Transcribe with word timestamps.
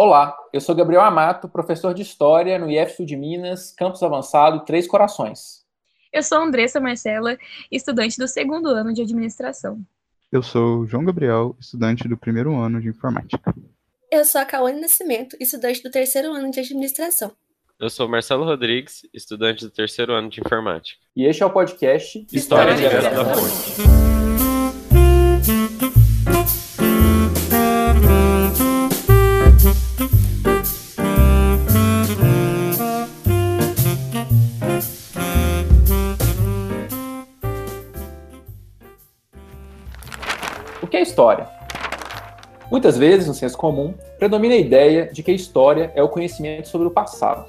Olá, 0.00 0.32
eu 0.52 0.60
sou 0.60 0.76
Gabriel 0.76 1.02
Amato, 1.02 1.48
professor 1.48 1.92
de 1.92 2.02
História 2.02 2.56
no 2.56 2.70
IF 2.70 2.94
Sul 2.94 3.04
de 3.04 3.16
Minas, 3.16 3.74
Campus 3.76 4.00
Avançado 4.00 4.64
Três 4.64 4.86
Corações. 4.86 5.64
Eu 6.12 6.22
sou 6.22 6.38
Andressa 6.38 6.78
Marcela, 6.78 7.36
estudante 7.68 8.16
do 8.16 8.28
segundo 8.28 8.68
ano 8.68 8.94
de 8.94 9.02
Administração. 9.02 9.84
Eu 10.30 10.40
sou 10.40 10.86
João 10.86 11.04
Gabriel, 11.04 11.56
estudante 11.58 12.06
do 12.06 12.16
primeiro 12.16 12.54
ano 12.54 12.80
de 12.80 12.86
Informática. 12.86 13.52
Eu 14.08 14.24
sou 14.24 14.40
a 14.40 14.44
Cauane 14.44 14.80
Nascimento, 14.80 15.36
estudante 15.40 15.82
do 15.82 15.90
terceiro 15.90 16.32
ano 16.32 16.48
de 16.52 16.60
Administração. 16.60 17.32
Eu 17.80 17.90
sou 17.90 18.08
Marcelo 18.08 18.44
Rodrigues, 18.44 19.02
estudante 19.12 19.64
do 19.64 19.70
terceiro 19.72 20.12
ano 20.12 20.28
de 20.28 20.40
Informática. 20.40 21.00
E 21.16 21.24
este 21.24 21.42
é 21.42 21.46
o 21.46 21.50
podcast 21.50 22.24
História, 22.32 22.72
História 22.72 23.00
Direto 23.00 23.16
da 23.16 23.34
Fonte. 23.34 24.27
História? 41.18 41.48
Muitas 42.70 42.96
vezes, 42.96 43.26
no 43.26 43.34
senso 43.34 43.58
comum, 43.58 43.92
predomina 44.20 44.54
a 44.54 44.58
ideia 44.58 45.10
de 45.12 45.20
que 45.20 45.32
a 45.32 45.34
história 45.34 45.90
é 45.96 46.02
o 46.02 46.08
conhecimento 46.08 46.68
sobre 46.68 46.86
o 46.86 46.92
passado. 46.92 47.46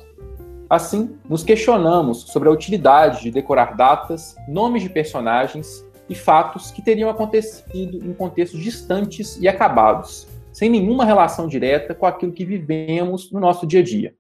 Assim, 0.67 1.15
nos 1.29 1.43
questionamos 1.43 2.21
sobre 2.31 2.49
a 2.49 2.51
utilidade 2.51 3.21
de 3.21 3.29
decorar 3.29 3.75
datas, 3.75 4.35
nomes 4.47 4.81
de 4.81 4.89
personagens 4.89 5.85
e 6.09 6.15
fatos 6.15 6.71
que 6.71 6.81
teriam 6.81 7.11
acontecido 7.11 8.03
em 8.03 8.11
contextos 8.11 8.59
distantes 8.59 9.37
e 9.39 9.47
acabados, 9.47 10.27
sem 10.51 10.67
nenhuma 10.67 11.05
relação 11.05 11.47
direta 11.47 11.93
com 11.93 12.07
aquilo 12.07 12.31
que 12.31 12.45
vivemos 12.45 13.31
no 13.31 13.39
nosso 13.39 13.67
dia 13.67 13.81
a 13.81 13.83
dia. 13.83 14.15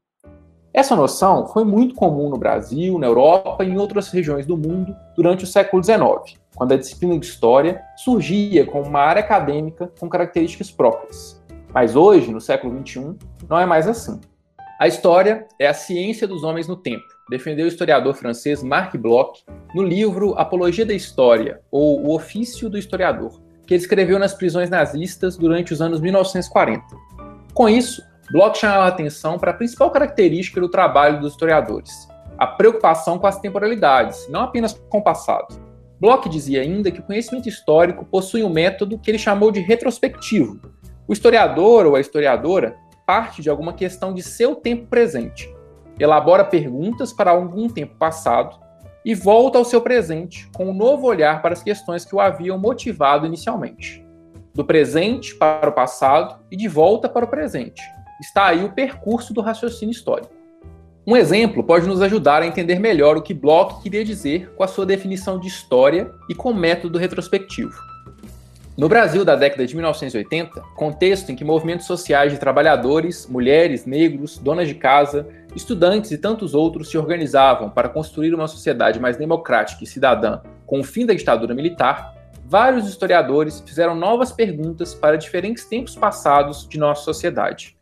Essa 0.71 0.95
noção 0.95 1.47
foi 1.47 1.63
muito 1.63 1.95
comum 1.95 2.29
no 2.29 2.37
Brasil, 2.37 2.99
na 2.99 3.07
Europa 3.07 3.63
e 3.63 3.69
em 3.69 3.77
outras 3.79 4.09
regiões 4.09 4.45
do 4.45 4.55
mundo 4.55 4.95
durante 5.15 5.43
o 5.43 5.47
século 5.47 5.83
XIX, 5.83 6.38
quando 6.55 6.73
a 6.73 6.77
disciplina 6.77 7.17
de 7.17 7.25
História 7.25 7.81
surgia 7.97 8.65
como 8.65 8.85
uma 8.85 9.01
área 9.01 9.21
acadêmica 9.21 9.91
com 9.99 10.09
características 10.09 10.71
próprias. 10.71 11.41
Mas 11.73 11.95
hoje, 11.95 12.31
no 12.31 12.41
século 12.41 12.75
XXI, 12.85 13.15
não 13.47 13.59
é 13.59 13.65
mais 13.65 13.87
assim. 13.87 14.19
A 14.79 14.87
história 14.87 15.45
é 15.59 15.67
a 15.67 15.73
ciência 15.73 16.25
dos 16.25 16.43
homens 16.43 16.67
no 16.67 16.75
tempo, 16.75 17.03
defendeu 17.29 17.65
o 17.65 17.67
historiador 17.67 18.13
francês 18.13 18.63
Marc 18.63 18.95
Bloch 18.95 19.43
no 19.75 19.83
livro 19.83 20.33
Apologia 20.35 20.85
da 20.85 20.93
História, 20.93 21.61
ou 21.69 22.01
O 22.01 22.15
Ofício 22.15 22.69
do 22.69 22.77
Historiador, 22.77 23.41
que 23.67 23.73
ele 23.73 23.81
escreveu 23.81 24.17
nas 24.17 24.33
prisões 24.33 24.69
nazistas 24.69 25.35
durante 25.35 25.73
os 25.73 25.81
anos 25.81 25.99
1940. 25.99 26.83
Com 27.53 27.67
isso, 27.67 28.01
Bloch 28.31 28.57
chamava 28.57 28.85
a 28.85 28.87
atenção 28.87 29.37
para 29.37 29.51
a 29.51 29.53
principal 29.53 29.91
característica 29.91 30.61
do 30.61 30.69
trabalho 30.69 31.19
dos 31.19 31.33
historiadores, 31.33 32.07
a 32.37 32.47
preocupação 32.47 33.19
com 33.19 33.27
as 33.27 33.39
temporalidades, 33.39 34.29
não 34.29 34.41
apenas 34.41 34.73
com 34.89 34.99
o 34.99 35.03
passado. 35.03 35.68
Bloch 35.99 36.29
dizia 36.29 36.61
ainda 36.61 36.91
que 36.91 36.99
o 36.99 37.03
conhecimento 37.03 37.49
histórico 37.49 38.05
possui 38.05 38.43
um 38.43 38.49
método 38.49 38.97
que 38.97 39.11
ele 39.11 39.19
chamou 39.19 39.51
de 39.51 39.59
retrospectivo. 39.59 40.59
O 41.07 41.13
historiador 41.13 41.85
ou 41.85 41.95
a 41.95 41.99
historiadora 41.99 42.77
parte 43.05 43.41
de 43.41 43.49
alguma 43.49 43.73
questão 43.73 44.13
de 44.13 44.21
seu 44.21 44.55
tempo 44.55 44.85
presente, 44.85 45.51
elabora 45.99 46.45
perguntas 46.45 47.11
para 47.11 47.31
algum 47.31 47.67
tempo 47.67 47.95
passado 47.95 48.59
e 49.03 49.15
volta 49.15 49.57
ao 49.57 49.65
seu 49.65 49.81
presente 49.81 50.47
com 50.55 50.69
um 50.69 50.73
novo 50.73 51.07
olhar 51.07 51.41
para 51.41 51.53
as 51.53 51.63
questões 51.63 52.05
que 52.05 52.15
o 52.15 52.19
haviam 52.19 52.57
motivado 52.59 53.25
inicialmente. 53.25 54.05
Do 54.53 54.63
presente 54.63 55.35
para 55.35 55.69
o 55.69 55.73
passado 55.73 56.39
e 56.51 56.55
de 56.55 56.67
volta 56.67 57.09
para 57.09 57.25
o 57.25 57.27
presente. 57.27 57.81
Está 58.21 58.45
aí 58.47 58.63
o 58.63 58.73
percurso 58.73 59.33
do 59.33 59.41
raciocínio 59.41 59.91
histórico. 59.91 60.38
Um 61.09 61.17
exemplo 61.17 61.63
pode 61.63 61.87
nos 61.87 62.03
ajudar 62.03 62.43
a 62.43 62.45
entender 62.45 62.77
melhor 62.77 63.17
o 63.17 63.21
que 63.23 63.33
Bloch 63.33 63.81
queria 63.81 64.05
dizer 64.05 64.51
com 64.55 64.63
a 64.63 64.67
sua 64.67 64.85
definição 64.85 65.39
de 65.39 65.47
história 65.47 66.11
e 66.29 66.35
com 66.35 66.51
o 66.51 66.55
método 66.55 66.99
retrospectivo. 66.99 67.73
No 68.77 68.87
Brasil 68.87 69.25
da 69.25 69.35
década 69.35 69.65
de 69.65 69.73
1980, 69.73 70.61
contexto 70.75 71.31
em 71.31 71.35
que 71.35 71.43
movimentos 71.43 71.87
sociais 71.87 72.31
de 72.31 72.37
trabalhadores, 72.37 73.25
mulheres, 73.25 73.87
negros, 73.87 74.37
donas 74.37 74.67
de 74.67 74.75
casa, 74.75 75.27
estudantes 75.55 76.11
e 76.11 76.17
tantos 76.19 76.53
outros 76.53 76.91
se 76.91 76.97
organizavam 76.99 77.71
para 77.71 77.89
construir 77.89 78.35
uma 78.35 78.47
sociedade 78.47 78.99
mais 78.99 79.17
democrática 79.17 79.83
e 79.83 79.87
cidadã 79.87 80.41
com 80.67 80.79
o 80.79 80.83
fim 80.83 81.07
da 81.07 81.15
ditadura 81.15 81.55
militar, 81.55 82.13
vários 82.45 82.87
historiadores 82.87 83.63
fizeram 83.65 83.95
novas 83.95 84.31
perguntas 84.31 84.93
para 84.93 85.17
diferentes 85.17 85.65
tempos 85.65 85.95
passados 85.95 86.67
de 86.69 86.77
nossa 86.77 87.01
sociedade. 87.01 87.75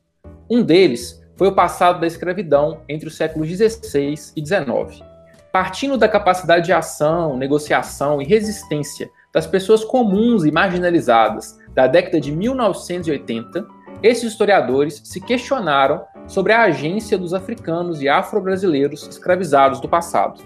Um 0.50 0.63
deles 0.63 1.26
foi 1.38 1.48
o 1.48 1.56
passado 1.56 2.02
da 2.02 2.08
escravidão 2.08 2.81
entre 2.90 3.08
os 3.08 3.16
séculos 3.16 3.48
XVI 3.48 4.16
e 4.36 4.46
XIX. 4.46 5.03
Partindo 5.52 5.98
da 5.98 6.09
capacidade 6.09 6.66
de 6.66 6.74
ação, 6.74 7.38
negociação 7.38 8.22
e 8.22 8.25
resistência 8.25 9.09
das 9.31 9.48
pessoas 9.48 9.84
comuns 9.84 10.44
e 10.44 10.52
marginalizadas 10.52 11.58
da 11.74 11.88
década 11.88 12.20
de 12.20 12.31
1980, 12.31 13.66
esses 14.02 14.31
historiadores 14.31 15.02
se 15.03 15.22
questionaram 15.22 16.03
sobre 16.28 16.53
a 16.53 16.64
agência 16.64 17.18
dos 17.18 17.34
africanos 17.34 18.02
e 18.02 18.09
afro-brasileiros 18.09 19.08
escravizados 19.08 19.80
do 19.80 19.88
passado. 19.88 20.44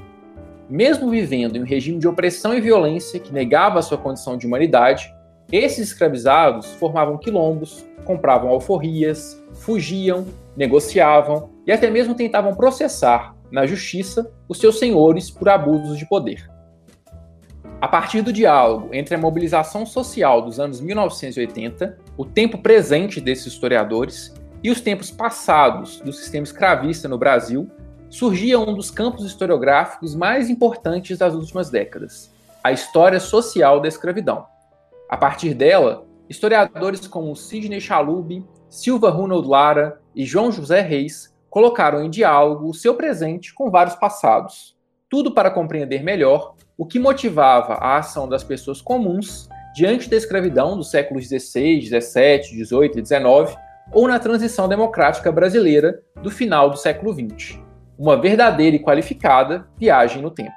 Mesmo 0.69 1.09
vivendo 1.09 1.57
em 1.57 1.61
um 1.61 1.65
regime 1.65 1.99
de 1.99 2.07
opressão 2.07 2.53
e 2.53 2.61
violência 2.61 3.19
que 3.19 3.33
negava 3.33 3.79
a 3.79 3.81
sua 3.81 3.97
condição 3.97 4.37
de 4.37 4.45
humanidade, 4.45 5.13
esses 5.51 5.89
escravizados 5.89 6.67
formavam 6.75 7.17
quilombos, 7.17 7.85
compravam 8.05 8.49
alforrias, 8.49 9.41
fugiam, 9.53 10.25
negociavam 10.55 11.49
e 11.65 11.71
até 11.71 11.89
mesmo 11.89 12.15
tentavam 12.15 12.55
processar 12.55 13.35
na 13.51 13.65
justiça 13.65 14.31
os 14.47 14.59
seus 14.59 14.79
senhores 14.79 15.29
por 15.29 15.49
abusos 15.49 15.97
de 15.97 16.07
poder. 16.07 16.49
A 17.81 17.87
partir 17.87 18.21
do 18.21 18.31
diálogo 18.31 18.89
entre 18.93 19.15
a 19.15 19.17
mobilização 19.17 19.85
social 19.85 20.41
dos 20.41 20.59
anos 20.59 20.79
1980, 20.79 21.97
o 22.15 22.23
tempo 22.23 22.59
presente 22.59 23.19
desses 23.19 23.47
historiadores 23.47 24.33
e 24.63 24.69
os 24.69 24.79
tempos 24.79 25.09
passados 25.09 25.99
do 25.99 26.13
sistema 26.13 26.43
escravista 26.43 27.07
no 27.07 27.17
Brasil, 27.17 27.69
surgia 28.09 28.59
um 28.59 28.75
dos 28.75 28.91
campos 28.91 29.25
historiográficos 29.25 30.13
mais 30.13 30.49
importantes 30.49 31.17
das 31.17 31.33
últimas 31.33 31.69
décadas, 31.69 32.31
a 32.63 32.71
história 32.71 33.19
social 33.19 33.79
da 33.79 33.87
escravidão. 33.87 34.45
A 35.11 35.17
partir 35.17 35.53
dela, 35.53 36.07
historiadores 36.29 37.05
como 37.05 37.35
Sidney 37.35 37.81
Chalub, 37.81 38.47
Silva 38.69 39.09
Ronald 39.09 39.45
Lara 39.45 39.99
e 40.15 40.23
João 40.23 40.53
José 40.53 40.79
Reis 40.79 41.35
colocaram 41.49 42.01
em 42.01 42.09
diálogo 42.09 42.69
o 42.69 42.73
seu 42.73 42.95
presente 42.95 43.53
com 43.53 43.69
vários 43.69 43.97
passados, 43.97 44.73
tudo 45.09 45.33
para 45.33 45.51
compreender 45.51 46.01
melhor 46.01 46.55
o 46.77 46.85
que 46.85 46.97
motivava 46.97 47.73
a 47.73 47.97
ação 47.97 48.25
das 48.25 48.41
pessoas 48.41 48.81
comuns 48.81 49.49
diante 49.75 50.09
da 50.09 50.15
escravidão 50.15 50.77
dos 50.77 50.89
séculos 50.89 51.25
XVI, 51.25 51.81
XVII, 51.81 52.65
XVIII 52.65 52.91
e 52.95 53.05
XIX 53.05 53.59
ou 53.91 54.07
na 54.07 54.17
transição 54.17 54.69
democrática 54.69 55.29
brasileira 55.29 56.01
do 56.23 56.31
final 56.31 56.69
do 56.69 56.77
século 56.77 57.13
XX. 57.13 57.59
Uma 57.99 58.15
verdadeira 58.15 58.77
e 58.77 58.81
qualificada 58.81 59.67
viagem 59.77 60.21
no 60.21 60.31
tempo. 60.31 60.55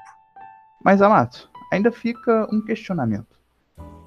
Mas, 0.85 1.03
Amato, 1.03 1.51
ainda 1.73 1.91
fica 1.91 2.47
um 2.53 2.65
questionamento. 2.65 3.35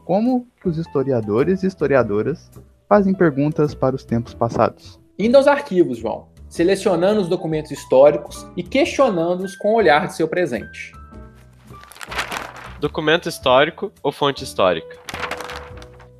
Como 0.07 0.47
que 0.61 0.69
os 0.69 0.77
historiadores 0.77 1.63
e 1.63 1.67
historiadoras 1.67 2.49
fazem 2.87 3.13
perguntas 3.13 3.75
para 3.75 3.93
os 3.93 4.05
tempos 4.05 4.33
passados? 4.33 4.97
Indo 5.19 5.35
aos 5.35 5.47
arquivos, 5.47 5.97
João, 5.97 6.29
selecionando 6.47 7.19
os 7.19 7.27
documentos 7.27 7.71
históricos 7.71 8.47
e 8.55 8.63
questionando-os 8.63 9.57
com 9.57 9.73
o 9.73 9.75
olhar 9.75 10.07
de 10.07 10.15
seu 10.15 10.25
presente. 10.25 10.93
Documento 12.79 13.27
histórico 13.27 13.91
ou 14.01 14.13
fonte 14.13 14.45
histórica? 14.45 14.97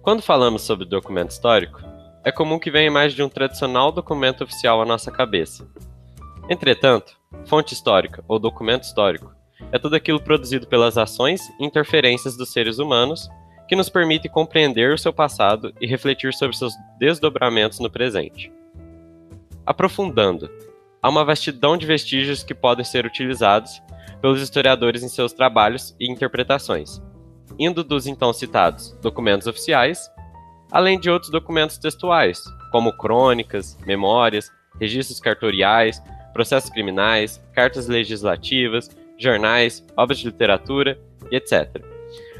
Quando 0.01 0.21
falamos 0.21 0.63
sobre 0.63 0.85
documento 0.85 1.31
histórico, 1.31 1.79
é 2.25 2.31
comum 2.31 2.59
que 2.59 2.69
venha 2.69 2.87
imagem 2.87 3.15
de 3.15 3.23
um 3.23 3.29
tradicional 3.29 3.89
documento 3.89 4.43
oficial 4.43 4.81
à 4.81 4.85
nossa 4.85 5.09
cabeça. 5.09 5.65
Entretanto, 6.50 7.17
fonte 7.45 7.73
histórica 7.73 8.21
ou 8.27 8.38
documento 8.38 8.83
histórico 8.83 9.31
é 9.71 9.79
tudo 9.79 9.95
aquilo 9.95 10.21
produzido 10.21 10.67
pelas 10.67 10.97
ações 10.97 11.39
e 11.57 11.65
interferências 11.65 12.35
dos 12.35 12.51
seres 12.51 12.79
humanos 12.79 13.29
que 13.67 13.75
nos 13.75 13.89
permite 13.89 14.29
compreender 14.29 14.93
o 14.93 14.97
seu 14.97 15.11
passado 15.11 15.73
e 15.81 15.85
refletir 15.85 16.33
sobre 16.33 16.55
seus 16.55 16.73
desdobramentos 16.97 17.79
no 17.79 17.89
presente. 17.89 18.51
Aprofundando, 19.65 20.49
há 21.01 21.09
uma 21.09 21.25
vastidão 21.25 21.75
de 21.75 21.85
vestígios 21.85 22.43
que 22.43 22.55
podem 22.55 22.85
ser 22.85 23.05
utilizados 23.05 23.81
pelos 24.21 24.41
historiadores 24.41 25.03
em 25.03 25.09
seus 25.09 25.33
trabalhos 25.33 25.95
e 25.99 26.09
interpretações, 26.09 27.01
indo 27.59 27.83
dos 27.83 28.07
então 28.07 28.31
citados 28.31 28.97
documentos 29.01 29.47
oficiais, 29.47 30.09
além 30.71 30.99
de 30.99 31.09
outros 31.09 31.31
documentos 31.31 31.77
textuais, 31.77 32.41
como 32.71 32.93
crônicas, 32.93 33.77
memórias, 33.85 34.49
registros 34.79 35.19
cartoriais, 35.19 36.01
processos 36.33 36.69
criminais, 36.69 37.43
cartas 37.53 37.87
legislativas, 37.87 38.89
jornais, 39.17 39.85
obras 39.97 40.19
de 40.19 40.27
literatura 40.27 40.97
e 41.31 41.35
etc 41.35 41.96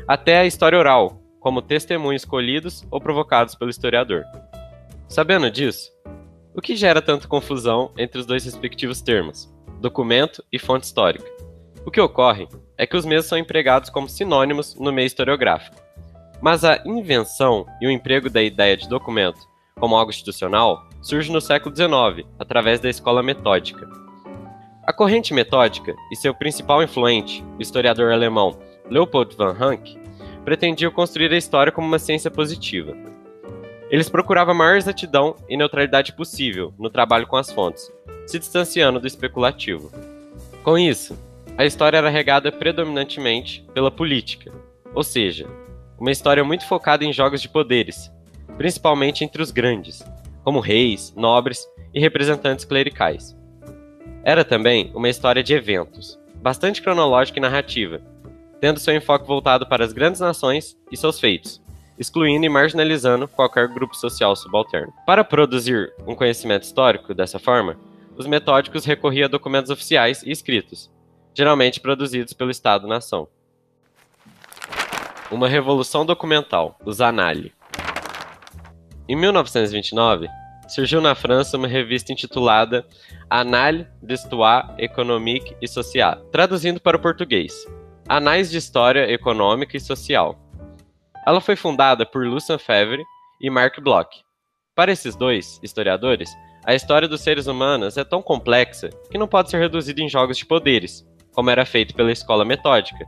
até 0.08 0.40
a 0.40 0.46
história 0.46 0.80
oral, 0.80 1.22
como 1.40 1.62
testemunhos 1.62 2.22
escolhidos 2.22 2.86
ou 2.90 3.02
provocados 3.02 3.56
pelo 3.56 3.70
historiador. 3.70 4.24
Sabendo 5.08 5.52
disso, 5.52 5.92
O 6.56 6.62
que 6.62 6.76
gera 6.76 7.04
tanta 7.04 7.28
confusão 7.28 7.92
entre 7.96 8.20
os 8.20 8.26
dois 8.26 8.44
respectivos 8.44 9.00
termos, 9.00 9.48
documento 9.80 10.44
e 10.52 10.58
fonte 10.58 10.86
histórica? 10.86 11.30
O 11.86 11.92
que 11.92 12.02
ocorre 12.02 12.48
é 12.76 12.88
que 12.88 12.98
os 12.98 13.06
mesmos 13.06 13.28
são 13.28 13.38
empregados 13.38 13.92
como 13.92 14.10
sinônimos 14.10 14.74
no 14.74 14.92
meio 14.92 15.06
historiográfico. 15.06 15.78
Mas 16.42 16.66
a 16.66 16.82
invenção 16.84 17.68
e 17.80 17.86
o 17.86 17.92
emprego 17.92 18.28
da 18.28 18.42
ideia 18.42 18.76
de 18.76 18.90
documento 18.90 19.40
como 19.80 19.96
algo 19.96 20.10
institucional 20.10 20.90
surge 21.00 21.32
no 21.32 21.40
século 21.40 21.76
XIX, 21.76 22.28
através 22.40 22.80
da 22.80 22.90
escola 22.90 23.22
metódica. 23.22 23.88
A 24.84 24.92
corrente 24.92 25.36
metódica 25.36 25.96
e 26.12 26.16
seu 26.16 26.34
principal 26.34 26.82
influente, 26.82 27.46
o 27.60 27.62
historiador 27.62 28.12
alemão 28.12 28.58
Leopold 28.90 29.36
von 29.36 29.52
Ranke, 29.52 29.98
pretendiam 30.44 30.92
construir 30.92 31.32
a 31.32 31.38
história 31.38 31.72
como 31.72 31.88
uma 31.88 32.00
ciência 32.00 32.32
positiva. 32.32 32.96
Eles 33.90 34.10
procuravam 34.10 34.54
a 34.54 34.58
maior 34.58 34.78
exatidão 34.78 35.36
e 35.48 35.56
neutralidade 35.56 36.14
possível 36.14 36.74
no 36.78 36.90
trabalho 36.90 37.28
com 37.28 37.38
as 37.38 37.52
fontes, 37.52 37.92
se 38.26 38.38
distanciando 38.38 39.00
do 39.00 39.08
especulativo. 39.08 39.92
Com 40.64 40.78
isso, 40.78 41.18
a 41.58 41.66
história 41.66 41.98
era 41.98 42.10
regada 42.10 42.52
predominantemente 42.52 43.66
pela 43.74 43.90
política, 43.90 44.52
ou 44.94 45.04
seja, 45.04 45.48
uma 45.98 46.12
história 46.12 46.44
muito 46.44 46.68
focada 46.68 47.04
em 47.04 47.14
jogos 47.14 47.42
de 47.42 47.50
poderes, 47.50 48.12
principalmente 48.58 49.24
entre 49.24 49.42
os 49.42 49.52
grandes, 49.52 50.04
como 50.44 50.60
reis, 50.60 51.14
nobres 51.16 51.68
e 51.94 52.00
representantes 52.00 52.66
clericais. 52.66 53.36
Era 54.24 54.44
também 54.44 54.92
uma 54.94 55.10
história 55.10 55.42
de 55.42 55.54
eventos, 55.54 56.20
bastante 56.42 56.82
cronológica 56.82 57.40
e 57.40 57.42
narrativa, 57.42 58.02
tendo 58.60 58.80
seu 58.80 58.96
enfoque 58.96 59.28
voltado 59.28 59.68
para 59.68 59.84
as 59.84 59.94
grandes 59.94 60.20
nações 60.20 60.78
e 60.92 60.98
seus 60.98 61.20
feitos, 61.20 61.62
excluindo 61.98 62.46
e 62.46 62.50
marginalizando 62.50 63.28
qualquer 63.28 63.68
grupo 63.68 63.96
social 63.96 64.36
subalterno. 64.36 64.94
Para 65.06 65.24
produzir 65.24 65.94
um 66.06 66.16
conhecimento 66.16 66.64
histórico 66.64 67.14
dessa 67.14 67.40
forma, 67.40 67.78
os 68.16 68.26
metódicos 68.26 68.86
recorriam 68.86 69.26
a 69.26 69.30
documentos 69.30 69.70
oficiais 69.70 70.24
e 70.24 70.32
escritos, 70.32 70.90
geralmente 71.34 71.80
produzidos 71.80 72.34
pelo 72.34 72.52
Estado-nação. 72.52 73.28
Uma 75.30 75.48
revolução 75.48 76.06
documental, 76.06 76.78
os 76.86 77.02
Annales. 77.02 77.52
Em 79.08 79.16
1929, 79.16 80.28
surgiu 80.68 81.00
na 81.00 81.16
França 81.16 81.58
uma 81.58 81.68
revista 81.68 82.12
intitulada 82.12 82.86
Annales 83.30 83.88
d'Histoire 84.02 84.74
économique 84.78 85.56
et 85.62 85.68
sociale, 85.68 86.22
traduzindo 86.32 86.80
para 86.80 86.98
o 86.98 87.00
português, 87.00 87.66
Anais 88.10 88.50
de 88.50 88.58
História 88.58 89.12
Econômica 89.12 89.76
e 89.76 89.82
Social. 89.82 90.40
Ela 91.26 91.42
foi 91.42 91.58
fundada 91.58 92.06
por 92.06 92.26
Lucien 92.26 92.58
Febvre 92.58 93.04
e 93.42 93.50
Marc 93.50 93.82
Bloch. 93.82 94.08
Para 94.74 94.94
esses 94.94 95.14
dois 95.14 95.60
historiadores, 95.62 96.30
a 96.66 96.74
história 96.74 97.06
dos 97.06 97.20
seres 97.20 97.48
humanos 97.48 97.98
é 97.98 98.06
tão 98.06 98.22
complexa 98.22 98.90
que 99.12 99.18
não 99.18 99.28
pode 99.28 99.50
ser 99.50 99.60
reduzida 99.60 100.02
em 100.02 100.08
jogos 100.08 100.38
de 100.38 100.46
poderes, 100.46 101.06
como 101.34 101.50
era 101.50 101.66
feito 101.66 101.94
pela 101.94 102.10
escola 102.10 102.46
metódica, 102.46 103.06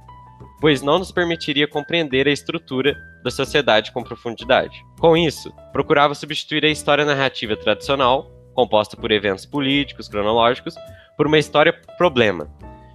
pois 0.59 0.81
não 0.81 0.99
nos 0.99 1.13
permitiria 1.13 1.65
compreender 1.65 2.27
a 2.27 2.31
estrutura 2.31 2.93
da 3.23 3.31
sociedade 3.31 3.93
com 3.93 4.03
profundidade. 4.03 4.83
Com 4.99 5.15
isso, 5.15 5.53
procurava 5.71 6.13
substituir 6.13 6.65
a 6.65 6.69
história 6.69 7.05
narrativa 7.05 7.55
tradicional, 7.55 8.29
composta 8.53 8.97
por 8.97 9.13
eventos 9.13 9.45
políticos, 9.45 10.09
cronológicos, 10.09 10.75
por 11.15 11.25
uma 11.25 11.39
história 11.39 11.71
problema, 11.97 12.49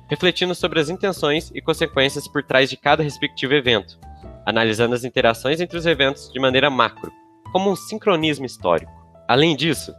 refletindo 0.08 0.54
sobre 0.54 0.80
as 0.80 0.88
intenções 0.88 1.50
e 1.54 1.60
consequências 1.60 2.28
por 2.28 2.42
trás 2.42 2.68
de 2.68 2.76
cada 2.76 3.02
respectivo 3.02 3.54
evento, 3.54 3.98
analisando 4.44 4.94
as 4.94 5.04
interações 5.04 5.60
entre 5.60 5.78
os 5.78 5.86
eventos 5.86 6.30
de 6.32 6.38
maneira 6.38 6.70
macro, 6.70 7.12
como 7.52 7.70
um 7.70 7.76
sincronismo 7.76 8.44
histórico. 8.44 8.92
Além 9.26 9.56
disso, 9.56 9.94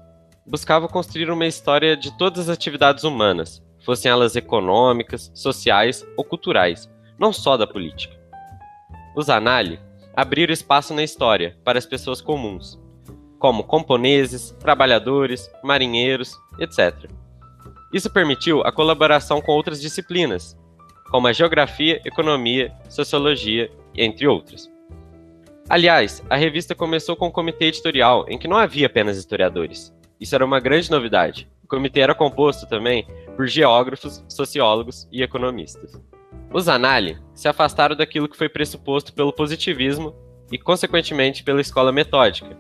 buscava 0.46 0.88
construir 0.88 1.30
uma 1.32 1.48
história 1.48 1.98
de 1.98 2.16
todas 2.18 2.48
as 2.48 2.50
atividades 2.50 3.04
humanas, 3.04 3.64
fossem 3.84 4.12
elas 4.12 4.36
econômicas, 4.36 5.32
sociais 5.34 6.06
ou 6.18 6.24
culturais, 6.24 6.90
não 7.20 7.34
só 7.34 7.58
da 7.58 7.66
política. 7.66 8.16
Os 9.16 9.30
Anali 9.30 9.80
abriram 10.16 10.54
espaço 10.54 10.94
na 10.94 11.04
história 11.04 11.58
para 11.64 11.80
as 11.80 11.86
pessoas 11.86 12.22
comuns, 12.22 12.80
como 13.40 13.64
camponeses, 13.64 14.52
trabalhadores, 14.60 15.50
marinheiros, 15.64 16.36
etc. 16.60 17.10
Isso 17.96 18.10
permitiu 18.10 18.62
a 18.62 18.74
colaboração 18.74 19.40
com 19.40 19.54
outras 19.54 19.80
disciplinas, 19.80 20.58
como 21.10 21.28
a 21.28 21.32
geografia, 21.32 22.02
economia, 22.04 22.74
sociologia, 22.90 23.72
entre 23.96 24.28
outras. 24.28 24.70
Aliás, 25.70 26.22
a 26.30 26.36
revista 26.36 26.76
começou 26.76 27.16
com 27.16 27.28
um 27.28 27.32
comitê 27.32 27.68
editorial 27.68 28.26
em 28.28 28.38
que 28.38 28.50
não 28.50 28.58
havia 28.58 28.88
apenas 28.88 29.16
historiadores. 29.16 29.96
Isso 30.20 30.36
era 30.36 30.44
uma 30.44 30.60
grande 30.60 30.92
novidade. 30.92 31.50
O 31.64 31.68
comitê 31.68 32.02
era 32.02 32.14
composto 32.14 32.68
também 32.68 33.08
por 33.34 33.48
geógrafos, 33.48 34.22
sociólogos 34.28 35.08
e 35.10 35.24
economistas. 35.24 35.98
Os 36.52 36.68
Anali 36.68 37.18
se 37.34 37.48
afastaram 37.48 37.96
daquilo 37.96 38.28
que 38.28 38.38
foi 38.38 38.50
pressuposto 38.50 39.14
pelo 39.14 39.32
positivismo 39.32 40.14
e, 40.52 40.58
consequentemente, 40.58 41.46
pela 41.46 41.62
escola 41.62 41.94
metódica, 41.94 42.58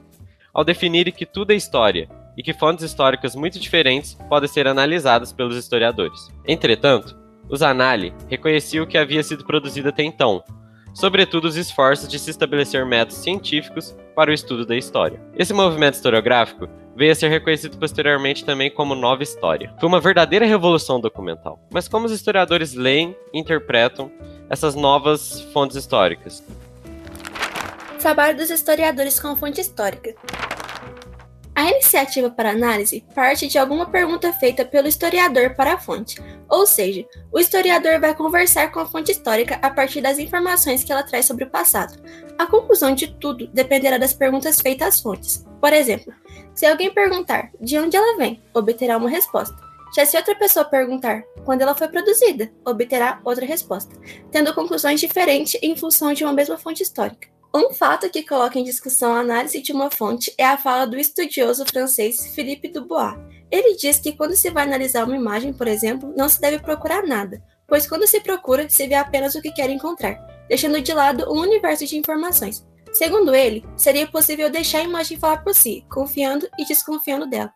ao 0.54 0.64
definirem 0.64 1.12
que 1.12 1.26
tudo 1.26 1.52
é 1.52 1.56
história 1.56 2.08
e 2.38 2.44
que 2.44 2.54
fontes 2.54 2.84
históricas 2.84 3.36
muito 3.36 3.60
diferentes 3.60 4.18
podem 4.30 4.48
ser 4.48 4.68
analisadas 4.68 5.32
pelos 5.32 5.56
historiadores. 5.56 6.30
Entretanto, 6.48 7.18
os 7.50 7.62
Anali 7.62 8.14
reconheciam 8.28 8.84
o 8.84 8.88
que 8.88 8.98
havia 8.98 9.24
sido 9.24 9.46
produzido 9.46 9.90
até 9.90 10.04
então, 10.04 10.44
sobretudo 10.94 11.46
os 11.46 11.56
esforços 11.56 12.08
de 12.08 12.18
se 12.18 12.32
estabelecer 12.32 12.86
métodos 12.86 13.18
científicos 13.18 13.96
para 14.16 14.32
o 14.32 14.34
estudo 14.34 14.66
da 14.66 14.76
história. 14.76 15.22
Esse 15.36 15.54
movimento 15.54 15.96
historiográfico 15.96 16.68
veio 16.96 17.12
a 17.12 17.16
ser 17.16 17.28
reconhecido 17.28 17.78
posteriormente 17.78 18.46
também 18.46 18.72
como 18.72 18.96
nova 18.96 19.22
história. 19.22 19.74
Foi 19.80 19.88
uma 19.88 20.00
verdadeira 20.00 20.46
revolução 20.46 21.00
documental. 21.00 21.60
Mas 21.72 21.88
como 21.88 22.06
os 22.06 22.12
historiadores 22.12 22.74
leem 22.74 23.16
e 23.34 23.40
interpretam 23.40 24.10
essas 24.50 24.76
novas 24.76 25.42
fontes 25.52 25.76
históricas? 25.76 26.44
Trabalho 28.00 28.38
dos 28.38 28.50
historiadores 28.50 29.20
com 29.20 29.36
fonte 29.36 29.60
histórica. 29.60 30.16
A 31.56 31.72
iniciativa 31.72 32.30
para 32.30 32.52
análise 32.52 33.06
parte 33.16 33.48
de 33.48 33.58
alguma 33.58 33.90
pergunta 33.90 34.34
feita 34.34 34.66
pelo 34.66 34.90
historiador 34.90 35.56
para 35.56 35.76
a 35.76 35.78
fonte, 35.78 36.22
ou 36.50 36.68
seja, 36.68 37.06
o 37.32 37.40
historiador 37.40 37.98
vai 37.98 38.14
conversar 38.14 38.74
com 38.74 38.80
a 38.82 38.86
fonte 38.86 39.14
histórica 39.14 39.58
a 39.62 39.70
partir 39.70 40.02
das 40.02 40.20
informações 40.20 40.84
que 40.84 40.92
ela 40.92 41.02
traz 41.02 41.26
sobre 41.26 41.46
o 41.46 41.50
passado. 41.50 41.98
A 42.38 42.46
conclusão 42.46 42.94
de 42.94 43.08
tudo 43.08 43.48
dependerá 43.54 43.98
das 43.98 44.14
perguntas 44.14 44.60
feitas 44.60 44.90
às 44.90 45.00
fontes. 45.00 45.46
Por 45.62 45.72
exemplo, 45.72 46.14
se 46.54 46.66
alguém 46.66 46.94
perguntar 46.94 47.50
de 47.62 47.80
onde 47.80 47.96
ela 47.96 48.18
vem, 48.18 48.44
obterá 48.54 48.98
uma 48.98 49.10
resposta. 49.10 49.56
Já 49.96 50.06
se 50.06 50.18
outra 50.18 50.36
pessoa 50.36 50.66
perguntar 50.66 51.24
quando 51.46 51.62
ela 51.62 51.74
foi 51.74 51.88
produzida, 51.88 52.52
obterá 52.66 53.22
outra 53.24 53.46
resposta, 53.46 53.96
tendo 54.30 54.54
conclusões 54.54 55.00
diferentes 55.00 55.58
em 55.64 55.74
função 55.78 56.12
de 56.12 56.26
uma 56.26 56.34
mesma 56.34 56.58
fonte 56.58 56.84
histórica. 56.84 57.35
Um 57.56 57.72
fato 57.72 58.10
que 58.10 58.22
coloca 58.22 58.60
em 58.60 58.66
discussão 58.66 59.14
a 59.14 59.22
análise 59.22 59.62
de 59.62 59.72
uma 59.72 59.90
fonte 59.90 60.34
é 60.38 60.44
a 60.44 60.58
fala 60.58 60.86
do 60.86 60.98
estudioso 60.98 61.64
francês 61.66 62.36
Philippe 62.36 62.68
Dubois. 62.68 63.16
Ele 63.50 63.78
diz 63.78 63.98
que 63.98 64.12
quando 64.12 64.36
se 64.36 64.50
vai 64.50 64.66
analisar 64.66 65.06
uma 65.06 65.16
imagem, 65.16 65.54
por 65.54 65.66
exemplo, 65.66 66.14
não 66.18 66.28
se 66.28 66.42
deve 66.42 66.60
procurar 66.60 67.08
nada, 67.08 67.42
pois 67.66 67.88
quando 67.88 68.06
se 68.06 68.20
procura, 68.20 68.68
se 68.68 68.86
vê 68.86 68.96
apenas 68.96 69.36
o 69.36 69.42
que 69.42 69.54
quer 69.54 69.70
encontrar, 69.70 70.18
deixando 70.50 70.82
de 70.82 70.92
lado 70.92 71.32
um 71.32 71.40
universo 71.40 71.86
de 71.86 71.98
informações. 71.98 72.68
Segundo 72.92 73.34
ele, 73.34 73.66
seria 73.78 74.06
possível 74.06 74.50
deixar 74.50 74.80
a 74.80 74.84
imagem 74.84 75.18
falar 75.18 75.42
por 75.42 75.56
si, 75.56 75.86
confiando 75.90 76.50
e 76.60 76.66
desconfiando 76.66 77.26
dela. 77.26 77.54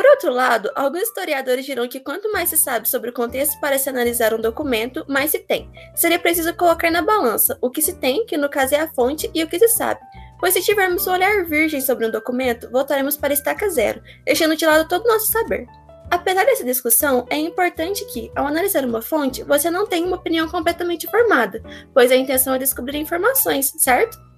Por 0.00 0.06
outro 0.06 0.32
lado, 0.32 0.70
alguns 0.74 1.02
historiadores 1.02 1.66
dirão 1.66 1.86
que 1.86 2.00
quanto 2.00 2.32
mais 2.32 2.48
se 2.48 2.56
sabe 2.56 2.88
sobre 2.88 3.10
o 3.10 3.12
contexto 3.12 3.60
para 3.60 3.78
se 3.78 3.86
analisar 3.86 4.32
um 4.32 4.40
documento, 4.40 5.04
mais 5.06 5.30
se 5.30 5.40
tem. 5.40 5.70
Seria 5.94 6.18
preciso 6.18 6.54
colocar 6.54 6.90
na 6.90 7.02
balança 7.02 7.58
o 7.60 7.68
que 7.68 7.82
se 7.82 7.92
tem, 7.92 8.24
que 8.24 8.38
no 8.38 8.48
caso 8.48 8.74
é 8.74 8.80
a 8.80 8.88
fonte, 8.88 9.30
e 9.34 9.44
o 9.44 9.46
que 9.46 9.58
se 9.58 9.68
sabe. 9.68 10.00
Pois 10.38 10.54
se 10.54 10.62
tivermos 10.62 11.06
um 11.06 11.12
olhar 11.12 11.44
virgem 11.44 11.82
sobre 11.82 12.06
um 12.06 12.10
documento, 12.10 12.70
voltaremos 12.70 13.14
para 13.14 13.34
estaca 13.34 13.68
zero, 13.68 14.00
deixando 14.24 14.56
de 14.56 14.64
lado 14.64 14.88
todo 14.88 15.04
o 15.04 15.08
nosso 15.08 15.30
saber. 15.30 15.66
Apesar 16.10 16.46
dessa 16.46 16.64
discussão, 16.64 17.26
é 17.28 17.36
importante 17.36 18.02
que, 18.06 18.32
ao 18.34 18.46
analisar 18.46 18.86
uma 18.86 19.02
fonte, 19.02 19.42
você 19.42 19.70
não 19.70 19.86
tenha 19.86 20.06
uma 20.06 20.16
opinião 20.16 20.48
completamente 20.48 21.10
formada, 21.10 21.62
pois 21.92 22.10
a 22.10 22.16
intenção 22.16 22.54
é 22.54 22.58
descobrir 22.58 22.96
informações, 22.96 23.74
certo? 23.76 24.29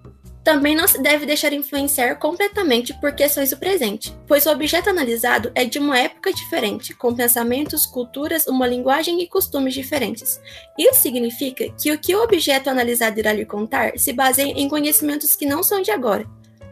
Também 0.44 0.74
não 0.74 0.88
se 0.88 1.00
deve 1.00 1.24
deixar 1.24 1.52
influenciar 1.52 2.16
completamente 2.16 2.92
por 3.00 3.12
questões 3.12 3.50
do 3.50 3.56
presente, 3.56 4.12
pois 4.26 4.44
o 4.44 4.50
objeto 4.50 4.90
analisado 4.90 5.52
é 5.54 5.64
de 5.64 5.78
uma 5.78 5.96
época 5.96 6.32
diferente, 6.32 6.94
com 6.94 7.14
pensamentos, 7.14 7.86
culturas, 7.86 8.46
uma 8.48 8.66
linguagem 8.66 9.22
e 9.22 9.28
costumes 9.28 9.72
diferentes. 9.72 10.40
Isso 10.76 11.00
significa 11.00 11.70
que 11.80 11.92
o 11.92 11.98
que 11.98 12.14
o 12.16 12.22
objeto 12.22 12.68
analisado 12.68 13.20
irá 13.20 13.32
lhe 13.32 13.46
contar 13.46 13.96
se 13.96 14.12
baseia 14.12 14.52
em 14.52 14.68
conhecimentos 14.68 15.36
que 15.36 15.46
não 15.46 15.62
são 15.62 15.80
de 15.80 15.92
agora. 15.92 16.26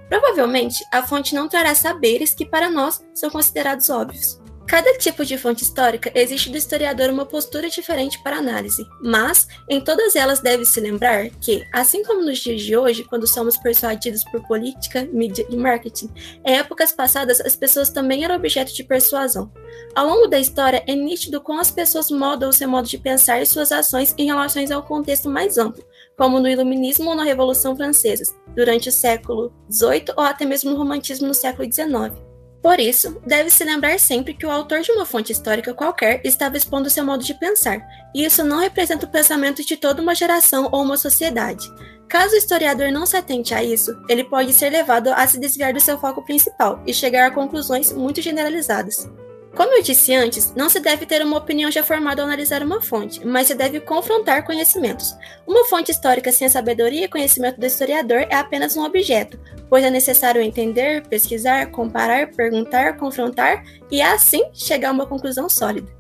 Provavelmente, 0.09 0.85
a 0.93 1.05
fonte 1.05 1.37
não 1.37 1.49
trará 1.49 1.73
saberes 1.73 2.35
que 2.35 2.45
para 2.45 2.69
nós 2.69 3.01
são 3.15 3.31
considerados 3.31 3.89
óbvios. 3.89 4.41
Cada 4.71 4.97
tipo 4.97 5.25
de 5.25 5.37
fonte 5.37 5.65
histórica 5.65 6.13
existe 6.15 6.49
do 6.49 6.57
historiador 6.57 7.11
uma 7.11 7.27
postura 7.27 7.69
diferente 7.69 8.23
para 8.23 8.37
análise, 8.37 8.87
mas 9.03 9.49
em 9.69 9.81
todas 9.81 10.15
elas 10.15 10.39
deve-se 10.39 10.79
lembrar 10.79 11.29
que, 11.41 11.67
assim 11.73 12.05
como 12.05 12.23
nos 12.23 12.39
dias 12.39 12.63
de 12.63 12.77
hoje, 12.77 13.03
quando 13.03 13.27
somos 13.27 13.57
persuadidos 13.57 14.23
por 14.23 14.47
política, 14.47 15.09
mídia 15.13 15.45
e 15.51 15.57
marketing, 15.57 16.09
em 16.47 16.57
épocas 16.57 16.93
passadas 16.93 17.41
as 17.41 17.57
pessoas 17.57 17.91
também 17.91 18.23
eram 18.23 18.37
objeto 18.37 18.73
de 18.73 18.85
persuasão. 18.85 19.51
Ao 19.93 20.07
longo 20.07 20.29
da 20.29 20.39
história 20.39 20.85
é 20.87 20.95
nítido 20.95 21.41
como 21.41 21.61
as 21.61 21.73
pessoas 21.73 22.09
modam 22.09 22.51
o 22.51 22.53
seu 22.53 22.69
modo 22.69 22.87
de 22.87 22.97
pensar 22.97 23.43
e 23.43 23.47
suas 23.47 23.73
ações 23.73 24.15
em 24.17 24.27
relação 24.27 24.63
ao 24.73 24.85
contexto 24.85 25.29
mais 25.29 25.59
amplo, 25.59 25.85
como 26.17 26.39
no 26.39 26.49
Iluminismo 26.49 27.11
ou 27.11 27.17
na 27.17 27.25
Revolução 27.25 27.75
Francesa, 27.75 28.33
durante 28.55 28.89
o 28.89 28.93
século 28.93 29.53
XVIII 29.69 30.15
ou 30.17 30.23
até 30.23 30.45
mesmo 30.45 30.71
no 30.71 30.77
Romantismo 30.77 31.27
no 31.27 31.35
século 31.35 31.69
XIX. 31.69 32.30
Por 32.63 32.79
isso, 32.79 33.21
deve-se 33.27 33.65
lembrar 33.65 33.99
sempre 33.99 34.35
que 34.35 34.45
o 34.45 34.51
autor 34.51 34.81
de 34.81 34.93
uma 34.93 35.07
fonte 35.07 35.33
histórica 35.33 35.73
qualquer 35.73 36.21
estava 36.25 36.59
expondo 36.59 36.91
seu 36.91 37.05
modo 37.05 37.25
de 37.25 37.33
pensar, 37.33 37.81
e 38.15 38.25
isso 38.25 38.45
não 38.45 38.59
representa 38.59 39.07
o 39.07 39.11
pensamento 39.11 39.65
de 39.65 39.77
toda 39.77 40.03
uma 40.03 40.15
geração 40.15 40.69
ou 40.71 40.83
uma 40.83 40.99
sociedade. 40.99 41.67
Caso 42.07 42.35
o 42.35 42.39
historiador 42.39 42.91
não 42.91 43.07
se 43.07 43.17
atente 43.17 43.55
a 43.55 43.63
isso, 43.63 43.97
ele 44.09 44.25
pode 44.25 44.53
ser 44.53 44.69
levado 44.69 45.09
a 45.09 45.27
se 45.27 45.39
desviar 45.39 45.73
do 45.73 45.81
seu 45.81 45.97
foco 45.99 46.25
principal 46.25 46.83
e 46.87 46.93
chegar 46.93 47.29
a 47.29 47.31
conclusões 47.31 47.93
muito 47.93 48.21
generalizadas. 48.21 49.09
Como 49.55 49.77
eu 49.77 49.83
disse 49.83 50.15
antes, 50.15 50.55
não 50.55 50.69
se 50.69 50.79
deve 50.79 51.05
ter 51.07 51.23
uma 51.23 51.37
opinião 51.37 51.71
já 51.71 51.83
formada 51.83 52.23
ao 52.23 52.29
analisar 52.29 52.63
uma 52.63 52.81
fonte, 52.81 53.27
mas 53.27 53.49
se 53.49 53.55
deve 53.55 53.81
confrontar 53.81 54.45
conhecimentos. 54.45 55.15
Uma 55.47 55.65
fonte 55.65 55.91
histórica 55.91 56.31
sem 56.31 56.47
a 56.47 56.51
sabedoria 56.51 57.05
e 57.05 57.09
conhecimento 57.09 57.59
do 57.59 57.67
historiador 57.67 58.27
é 58.31 58.37
apenas 58.37 58.77
um 58.77 58.85
objeto, 58.85 59.39
pois 59.69 59.85
é 59.85 59.91
necessário 59.91 60.41
entender, 60.41 61.07
pesquisar, 61.09 61.67
comparar, 61.71 62.31
perguntar, 62.31 62.97
confrontar 62.97 63.65
e 63.91 64.01
assim 64.01 64.45
chegar 64.53 64.91
a 64.91 64.93
uma 64.93 65.07
conclusão 65.07 65.49
sólida. 65.49 65.91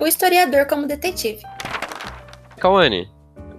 O 0.00 0.06
historiador 0.06 0.66
como 0.66 0.88
detetive. 0.88 1.42
Kawane, 2.58 3.08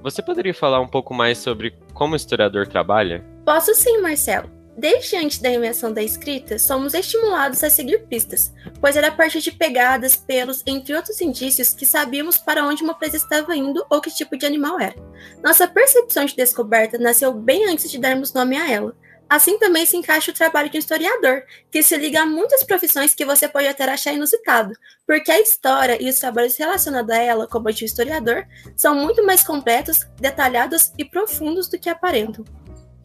você 0.04 0.22
poderia 0.22 0.54
falar 0.54 0.82
um 0.82 0.88
pouco 0.88 1.14
mais 1.14 1.38
sobre 1.38 1.74
como 1.94 2.14
o 2.14 2.16
historiador 2.18 2.68
trabalha? 2.68 3.24
Posso 3.46 3.74
sim, 3.74 4.02
Marcelo. 4.02 4.55
Desde 4.78 5.16
antes 5.16 5.40
da 5.40 5.50
invenção 5.50 5.94
da 5.94 6.04
escrita, 6.04 6.60
somos 6.60 6.94
estimulados 6.94 7.64
a 7.64 7.70
seguir 7.70 8.06
pistas, 8.08 8.54
pois 8.82 8.98
era 8.98 9.08
a 9.08 9.12
partir 9.12 9.40
de 9.40 9.52
pegadas, 9.52 10.18
pelos, 10.18 10.62
entre 10.68 10.94
outros 10.94 11.22
indícios, 11.22 11.74
que 11.74 11.86
sabíamos 11.86 12.38
para 12.38 12.66
onde 12.66 12.84
uma 12.84 12.94
presa 12.94 13.16
estava 13.16 13.56
indo 13.56 13.86
ou 13.90 14.02
que 14.02 14.14
tipo 14.14 14.38
de 14.38 14.46
animal 14.46 14.78
era. 14.78 14.96
Nossa 15.42 15.66
percepção 15.66 16.26
de 16.26 16.36
descoberta 16.36 16.98
nasceu 16.98 17.34
bem 17.34 17.70
antes 17.70 17.90
de 17.90 17.98
darmos 17.98 18.34
nome 18.34 18.58
a 18.58 18.70
ela. 18.70 18.94
Assim 19.30 19.58
também 19.58 19.86
se 19.86 19.96
encaixa 19.96 20.30
o 20.30 20.34
trabalho 20.34 20.70
de 20.70 20.78
um 20.78 20.80
historiador, 20.80 21.44
que 21.72 21.82
se 21.82 21.98
liga 21.98 22.22
a 22.22 22.26
muitas 22.26 22.64
profissões 22.64 23.16
que 23.16 23.26
você 23.26 23.48
pode 23.48 23.68
até 23.68 23.84
achar 23.86 24.14
inusitado, 24.14 24.74
porque 25.08 25.32
a 25.32 25.40
história 25.40 25.98
e 26.02 26.10
os 26.10 26.20
trabalhos 26.20 26.58
relacionados 26.58 27.10
a 27.10 27.18
ela, 27.18 27.48
como 27.48 27.70
a 27.70 27.72
de 27.72 27.84
um 27.84 27.88
historiador, 27.88 28.46
são 28.76 28.94
muito 28.94 29.26
mais 29.26 29.42
completos, 29.42 30.06
detalhados 30.20 30.92
e 30.98 31.06
profundos 31.06 31.68
do 31.70 31.80
que 31.80 31.90
aparentam. 31.90 32.46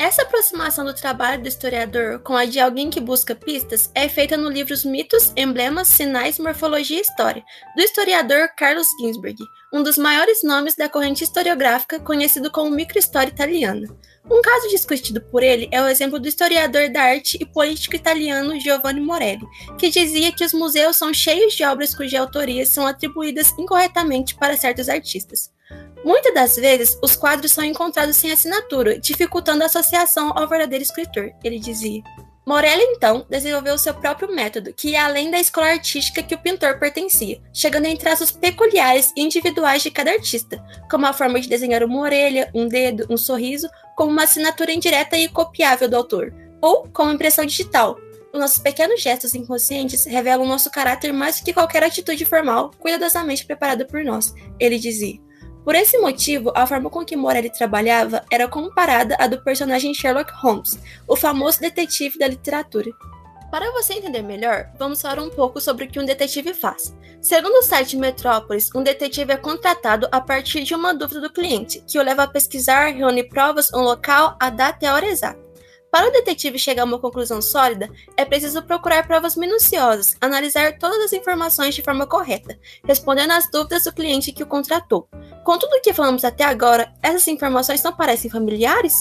Essa 0.01 0.23
aproximação 0.23 0.83
do 0.83 0.95
trabalho 0.95 1.43
do 1.43 1.49
historiador 1.49 2.21
com 2.21 2.35
a 2.35 2.47
de 2.47 2.59
alguém 2.59 2.89
que 2.89 2.99
busca 2.99 3.35
pistas 3.35 3.91
é 3.95 4.09
feita 4.09 4.35
no 4.35 4.49
livro 4.49 4.73
Os 4.73 4.83
Mitos, 4.83 5.31
Emblemas, 5.37 5.89
Sinais, 5.89 6.39
Morfologia 6.39 6.97
e 6.97 7.03
História, 7.03 7.45
do 7.77 7.83
historiador 7.83 8.49
Carlos 8.57 8.87
Ginsberg, 8.99 9.37
um 9.71 9.83
dos 9.83 9.99
maiores 9.99 10.43
nomes 10.43 10.75
da 10.75 10.89
corrente 10.89 11.23
historiográfica 11.23 12.01
conhecido 12.01 12.51
como 12.51 12.71
microhistória 12.71 13.29
italiana. 13.29 13.95
Um 14.29 14.43
caso 14.43 14.69
discutido 14.69 15.21
por 15.21 15.43
ele 15.43 15.69
é 15.73 15.81
o 15.81 15.89
exemplo 15.89 16.19
do 16.19 16.29
historiador 16.29 16.91
da 16.91 17.03
arte 17.03 17.39
e 17.41 17.47
político 17.47 17.97
italiano 17.97 18.59
Giovanni 18.61 19.01
Morelli, 19.01 19.47
que 19.79 19.89
dizia 19.89 20.33
que 20.33 20.45
os 20.45 20.53
museus 20.53 20.97
são 20.97 21.13
cheios 21.15 21.55
de 21.55 21.65
obras 21.65 21.95
cuja 21.95 22.21
autoria 22.21 22.67
são 22.67 22.87
atribuídas 22.87 23.55
incorretamente 23.59 24.35
para 24.35 24.57
certos 24.57 24.89
artistas. 24.89 25.51
Muitas 26.05 26.35
das 26.35 26.57
vezes, 26.57 26.99
os 27.03 27.15
quadros 27.15 27.53
são 27.53 27.65
encontrados 27.65 28.17
sem 28.17 28.33
assinatura, 28.33 28.99
dificultando 28.99 29.63
a 29.63 29.67
associação 29.67 30.33
ao 30.37 30.49
verdadeiro 30.49 30.83
escritor, 30.83 31.31
ele 31.45 31.59
dizia. 31.59 32.03
Morelli, 32.47 32.83
então, 32.83 33.25
desenvolveu 33.29 33.79
seu 33.79 33.95
próprio 33.95 34.35
método, 34.35 34.73
que 34.73 34.91
ia 34.91 35.05
além 35.05 35.31
da 35.31 35.39
escola 35.39 35.69
artística 35.69 36.23
que 36.23 36.35
o 36.35 36.39
pintor 36.39 36.79
pertencia, 36.79 37.41
chegando 37.53 37.85
em 37.87 37.97
traços 37.97 38.33
peculiares 38.33 39.13
e 39.17 39.23
individuais 39.23 39.83
de 39.83 39.91
cada 39.91 40.11
artista, 40.11 40.61
como 40.91 41.07
a 41.07 41.13
forma 41.13 41.39
de 41.39 41.49
desenhar 41.49 41.85
uma 41.85 42.01
orelha, 42.01 42.51
um 42.55 42.67
dedo, 42.67 43.07
um 43.11 43.17
sorriso, 43.17 43.69
como 44.01 44.13
uma 44.13 44.25
assinatura 44.25 44.73
indireta 44.73 45.15
e 45.19 45.29
copiável 45.29 45.87
do 45.87 45.95
autor, 45.95 46.33
ou 46.63 46.89
como 46.91 47.13
impressão 47.13 47.45
digital. 47.45 48.01
Os 48.33 48.41
nossos 48.41 48.57
pequenos 48.57 49.03
gestos 49.03 49.35
inconscientes 49.35 50.07
revelam 50.07 50.47
nosso 50.47 50.71
caráter 50.71 51.13
mais 51.13 51.39
do 51.39 51.45
que 51.45 51.53
qualquer 51.53 51.83
atitude 51.83 52.25
formal, 52.25 52.71
cuidadosamente 52.79 53.45
preparada 53.45 53.85
por 53.85 54.03
nós, 54.03 54.33
ele 54.59 54.79
dizia. 54.79 55.21
Por 55.63 55.75
esse 55.75 55.99
motivo, 55.99 56.51
a 56.57 56.67
forma 56.67 56.89
com 56.89 57.05
que 57.05 57.15
Morelli 57.15 57.53
trabalhava 57.53 58.25
era 58.33 58.49
comparada 58.49 59.17
à 59.19 59.27
do 59.27 59.45
personagem 59.45 59.93
Sherlock 59.93 60.33
Holmes, 60.33 60.79
o 61.07 61.15
famoso 61.15 61.61
detetive 61.61 62.19
da 62.19 62.27
literatura. 62.27 62.91
Para 63.51 63.73
você 63.73 63.95
entender 63.95 64.23
melhor, 64.23 64.71
vamos 64.79 65.03
falar 65.03 65.21
um 65.21 65.29
pouco 65.29 65.61
sobre 65.61 65.85
o 65.85 65.89
que 65.89 65.99
um 65.99 66.05
detetive 66.05 66.55
faz. 66.55 66.95
Segundo 67.21 67.59
o 67.59 67.63
site 67.63 67.97
Metrópolis, 67.97 68.71
um 68.75 68.83
detetive 68.83 69.33
é 69.33 69.37
contratado 69.37 70.09
a 70.13 70.21
partir 70.21 70.63
de 70.63 70.75
uma 70.75 70.95
dúvida 70.95 71.21
do 71.21 71.33
cliente, 71.33 71.83
que 71.87 71.99
o 71.99 72.03
leva 72.03 72.23
a 72.23 72.29
pesquisar, 72.29 72.95
reunir 72.95 73.29
provas, 73.29 73.73
um 73.75 73.81
local, 73.81 74.37
a 74.41 74.51
data 74.51 74.85
e 74.85 74.89
a 74.89 74.95
hora 74.95 75.07
exata. 75.07 75.51
Para 75.91 76.09
o 76.09 76.13
detetive 76.13 76.57
chegar 76.57 76.83
a 76.83 76.85
uma 76.85 77.01
conclusão 77.01 77.43
sólida, 77.43 77.91
é 78.17 78.25
preciso 78.25 78.63
procurar 78.63 79.05
provas 79.09 79.35
minuciosas, 79.35 80.17
analisar 80.21 80.79
todas 80.79 81.01
as 81.07 81.13
informações 81.13 81.75
de 81.75 81.83
forma 81.83 82.07
correta, 82.07 82.57
respondendo 82.85 83.33
às 83.33 83.51
dúvidas 83.51 83.83
do 83.83 83.93
cliente 83.93 84.31
que 84.31 84.45
o 84.45 84.47
contratou. 84.47 85.09
Com 85.45 85.59
tudo 85.59 85.75
o 85.75 85.81
que 85.81 85.93
falamos 85.93 86.25
até 86.25 86.45
agora, 86.45 86.95
essas 87.03 87.27
informações 87.27 87.83
não 87.83 87.93
parecem 87.93 88.31
familiares? 88.31 88.95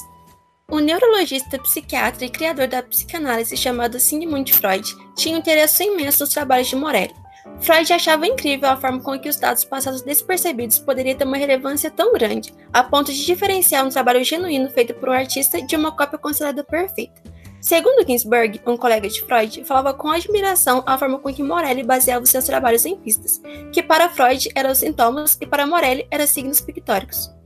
O 0.72 0.80
neurologista, 0.80 1.58
psiquiatra 1.58 2.26
e 2.26 2.30
criador 2.30 2.68
da 2.68 2.84
psicanálise 2.84 3.58
chamado 3.58 4.00
Sigmund 4.00 4.54
Freud 4.54 4.96
tinha 5.16 5.36
um 5.36 5.40
interesse 5.40 5.84
imenso 5.84 6.24
nos 6.24 6.34
trabalhos 6.34 6.68
de 6.68 6.76
Morelli. 6.76 7.16
Freud 7.60 7.92
achava 7.92 8.28
incrível 8.28 8.70
a 8.70 8.78
forma 8.78 9.02
com 9.02 9.20
que 9.20 9.28
os 9.28 9.36
dados 9.36 9.64
passados 9.64 10.04
despercebidos 10.04 10.78
poderiam 10.78 11.18
ter 11.18 11.26
uma 11.26 11.38
relevância 11.38 11.90
tão 11.90 12.14
grande, 12.14 12.54
a 12.72 12.84
ponto 12.84 13.12
de 13.12 13.26
diferenciar 13.26 13.84
um 13.84 13.90
trabalho 13.90 14.24
genuíno 14.24 14.70
feito 14.70 14.94
por 14.94 15.10
um 15.10 15.14
artista 15.14 15.60
de 15.60 15.76
uma 15.76 15.92
cópia 15.92 16.20
considerada 16.20 16.64
perfeita. 16.64 17.20
Segundo 17.60 18.08
Ginsberg, 18.08 18.62
um 18.66 18.78
colega 18.78 19.10
de 19.10 19.22
Freud, 19.22 19.66
falava 19.66 19.94
com 19.94 20.10
admiração 20.10 20.84
a 20.86 20.98
forma 20.98 21.18
com 21.18 21.34
que 21.34 21.44
Morelli 21.44 21.84
baseava 21.84 22.26
seus 22.28 22.46
trabalhos 22.46 22.86
em 22.86 22.96
pistas, 22.96 23.42
que 23.74 23.82
para 23.82 24.08
Freud 24.10 24.50
eram 24.54 24.76
sintomas 24.76 25.36
e 25.42 25.48
para 25.48 25.66
Morelli 25.66 26.08
eram 26.12 26.28
signos 26.28 26.62
pictóricos. 26.62 27.39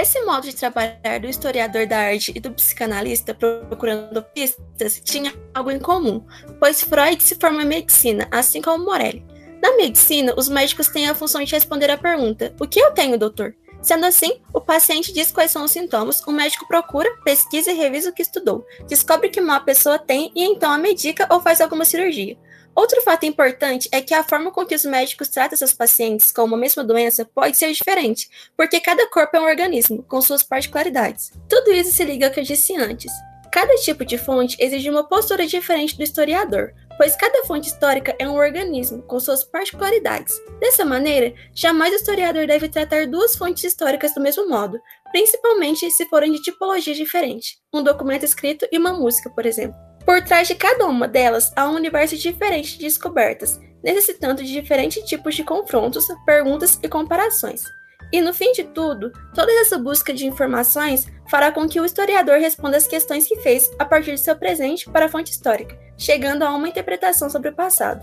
Esse 0.00 0.24
modo 0.24 0.46
de 0.46 0.54
trabalhar 0.54 1.18
do 1.20 1.26
historiador 1.26 1.84
da 1.84 1.98
arte 1.98 2.32
e 2.32 2.38
do 2.38 2.52
psicanalista 2.52 3.34
procurando 3.34 4.22
pistas 4.22 5.00
tinha 5.04 5.34
algo 5.52 5.72
em 5.72 5.80
comum, 5.80 6.24
pois 6.60 6.80
Freud 6.80 7.20
se 7.20 7.34
formou 7.34 7.62
em 7.62 7.66
medicina, 7.66 8.28
assim 8.30 8.62
como 8.62 8.84
Morelli. 8.84 9.26
Na 9.60 9.76
medicina, 9.76 10.32
os 10.36 10.48
médicos 10.48 10.86
têm 10.86 11.08
a 11.08 11.16
função 11.16 11.42
de 11.42 11.52
responder 11.52 11.90
à 11.90 11.98
pergunta: 11.98 12.54
O 12.60 12.68
que 12.68 12.78
eu 12.78 12.92
tenho, 12.92 13.18
doutor? 13.18 13.56
Sendo 13.82 14.06
assim, 14.06 14.40
o 14.54 14.60
paciente 14.60 15.12
diz 15.12 15.32
quais 15.32 15.50
são 15.50 15.64
os 15.64 15.72
sintomas, 15.72 16.22
o 16.24 16.30
médico 16.30 16.68
procura, 16.68 17.10
pesquisa 17.24 17.72
e 17.72 17.74
revisa 17.74 18.10
o 18.10 18.12
que 18.12 18.22
estudou, 18.22 18.64
descobre 18.86 19.30
que 19.30 19.40
uma 19.40 19.58
pessoa 19.58 19.98
tem 19.98 20.30
e 20.32 20.44
então 20.44 20.70
a 20.70 20.78
medica 20.78 21.26
ou 21.28 21.40
faz 21.40 21.60
alguma 21.60 21.84
cirurgia. 21.84 22.38
Outro 22.78 23.02
fato 23.02 23.26
importante 23.26 23.88
é 23.90 24.00
que 24.00 24.14
a 24.14 24.22
forma 24.22 24.52
com 24.52 24.64
que 24.64 24.72
os 24.72 24.84
médicos 24.84 25.26
tratam 25.26 25.58
seus 25.58 25.74
pacientes 25.74 26.30
com 26.30 26.44
uma 26.44 26.56
mesma 26.56 26.84
doença 26.84 27.24
pode 27.24 27.56
ser 27.56 27.72
diferente, 27.72 28.30
porque 28.56 28.78
cada 28.78 29.04
corpo 29.10 29.36
é 29.36 29.40
um 29.40 29.46
organismo, 29.46 30.00
com 30.04 30.22
suas 30.22 30.44
particularidades. 30.44 31.32
Tudo 31.48 31.72
isso 31.72 31.90
se 31.90 32.04
liga 32.04 32.28
ao 32.28 32.32
que 32.32 32.38
eu 32.38 32.44
disse 32.44 32.76
antes. 32.76 33.10
Cada 33.50 33.74
tipo 33.78 34.04
de 34.04 34.16
fonte 34.16 34.56
exige 34.60 34.88
uma 34.88 35.02
postura 35.02 35.44
diferente 35.44 35.96
do 35.96 36.04
historiador, 36.04 36.72
pois 36.96 37.16
cada 37.16 37.44
fonte 37.46 37.66
histórica 37.66 38.14
é 38.16 38.28
um 38.28 38.36
organismo 38.36 39.02
com 39.02 39.18
suas 39.18 39.42
particularidades. 39.42 40.40
Dessa 40.60 40.84
maneira, 40.84 41.34
jamais 41.52 41.92
o 41.92 41.96
historiador 41.96 42.46
deve 42.46 42.68
tratar 42.68 43.08
duas 43.08 43.34
fontes 43.34 43.64
históricas 43.64 44.14
do 44.14 44.20
mesmo 44.20 44.48
modo, 44.48 44.78
principalmente 45.10 45.90
se 45.90 46.06
forem 46.06 46.30
de 46.30 46.42
tipologia 46.42 46.94
diferente, 46.94 47.58
um 47.74 47.82
documento 47.82 48.22
escrito 48.22 48.68
e 48.70 48.78
uma 48.78 48.92
música, 48.92 49.28
por 49.28 49.44
exemplo. 49.46 49.87
Por 50.08 50.22
trás 50.22 50.48
de 50.48 50.54
cada 50.54 50.86
uma 50.86 51.06
delas 51.06 51.52
há 51.54 51.68
um 51.68 51.74
universo 51.74 52.16
diferente 52.16 52.78
de 52.78 52.84
descobertas, 52.84 53.60
necessitando 53.84 54.42
de 54.42 54.50
diferentes 54.50 55.04
tipos 55.04 55.34
de 55.34 55.44
confrontos, 55.44 56.06
perguntas 56.24 56.80
e 56.82 56.88
comparações. 56.88 57.62
E 58.10 58.22
no 58.22 58.32
fim 58.32 58.50
de 58.52 58.64
tudo, 58.64 59.12
toda 59.34 59.52
essa 59.60 59.76
busca 59.76 60.14
de 60.14 60.24
informações 60.24 61.06
fará 61.30 61.52
com 61.52 61.68
que 61.68 61.78
o 61.78 61.84
historiador 61.84 62.38
responda 62.38 62.78
as 62.78 62.86
questões 62.86 63.26
que 63.26 63.36
fez 63.40 63.70
a 63.78 63.84
partir 63.84 64.12
de 64.12 64.20
seu 64.22 64.34
presente 64.34 64.88
para 64.88 65.04
a 65.04 65.08
fonte 65.10 65.30
histórica, 65.30 65.78
chegando 65.98 66.42
a 66.42 66.54
uma 66.54 66.70
interpretação 66.70 67.28
sobre 67.28 67.50
o 67.50 67.54
passado. 67.54 68.02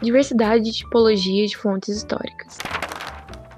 Diversidade 0.00 0.62
de 0.62 0.72
tipologia 0.72 1.44
de 1.44 1.56
fontes 1.56 1.96
históricas. 1.96 2.56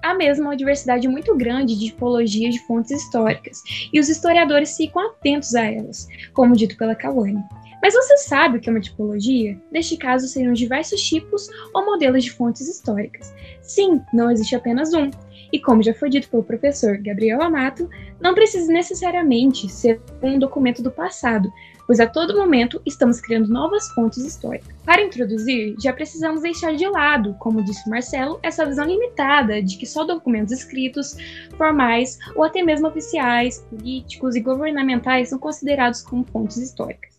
Há 0.03 0.15
mesmo 0.15 0.47
uma 0.47 0.57
diversidade 0.57 1.07
muito 1.07 1.37
grande 1.37 1.79
de 1.79 1.87
tipologia 1.87 2.51
de 2.51 2.59
fontes 2.67 2.91
históricas, 2.91 3.63
e 3.93 4.01
os 4.01 4.09
historiadores 4.09 4.77
ficam 4.77 5.07
atentos 5.07 5.55
a 5.55 5.65
elas, 5.65 6.09
como 6.35 6.57
dito 6.57 6.77
pela 6.77 6.95
Kawane. 6.95 7.43
Mas 7.83 7.95
você 7.95 8.17
sabe 8.17 8.59
o 8.59 8.61
que 8.61 8.69
é 8.69 8.73
uma 8.73 8.81
tipologia? 8.81 9.61
Neste 9.71 9.97
caso, 9.97 10.29
seriam 10.29 10.53
diversos 10.53 11.03
tipos 11.03 11.49
ou 11.75 11.85
modelos 11.85 12.23
de 12.23 12.31
fontes 12.31 12.69
históricas. 12.69 13.35
Sim, 13.61 14.01
não 14.13 14.31
existe 14.31 14.55
apenas 14.55 14.95
um. 14.95 15.11
E 15.53 15.59
como 15.59 15.83
já 15.83 15.93
foi 15.93 16.09
dito 16.09 16.31
pelo 16.31 16.45
professor 16.45 16.97
Gabriel 16.99 17.43
Amato, 17.43 17.91
não 18.21 18.35
precisa 18.35 18.73
necessariamente 18.73 19.69
ser 19.69 20.01
um 20.23 20.39
documento 20.39 20.81
do 20.81 20.91
passado, 20.91 21.53
pois 21.87 22.01
a 22.01 22.07
todo 22.07 22.37
momento 22.37 22.81
estamos 22.87 23.21
criando 23.21 23.49
novas 23.49 23.89
fontes 23.91 24.19
históricas. 24.19 24.75
Para 24.85 25.03
introduzir, 25.03 25.75
já 25.83 25.93
precisamos 25.93 26.43
deixar 26.43 26.75
de 26.75 26.87
lado, 26.89 27.35
como 27.39 27.65
disse 27.65 27.89
Marcelo, 27.89 28.39
essa 28.43 28.67
visão 28.67 28.85
limitada 28.85 29.63
de 29.63 29.77
que 29.77 29.87
só 29.87 30.05
documentos 30.05 30.53
escritos, 30.53 31.17
formais 31.57 32.19
ou 32.35 32.45
até 32.45 32.63
mesmo 32.63 32.89
oficiais, 32.89 33.65
políticos 33.71 34.37
e 34.37 34.41
governamentais 34.41 35.29
são 35.29 35.39
considerados 35.39 36.03
como 36.03 36.25
fontes 36.25 36.57
históricas 36.57 37.13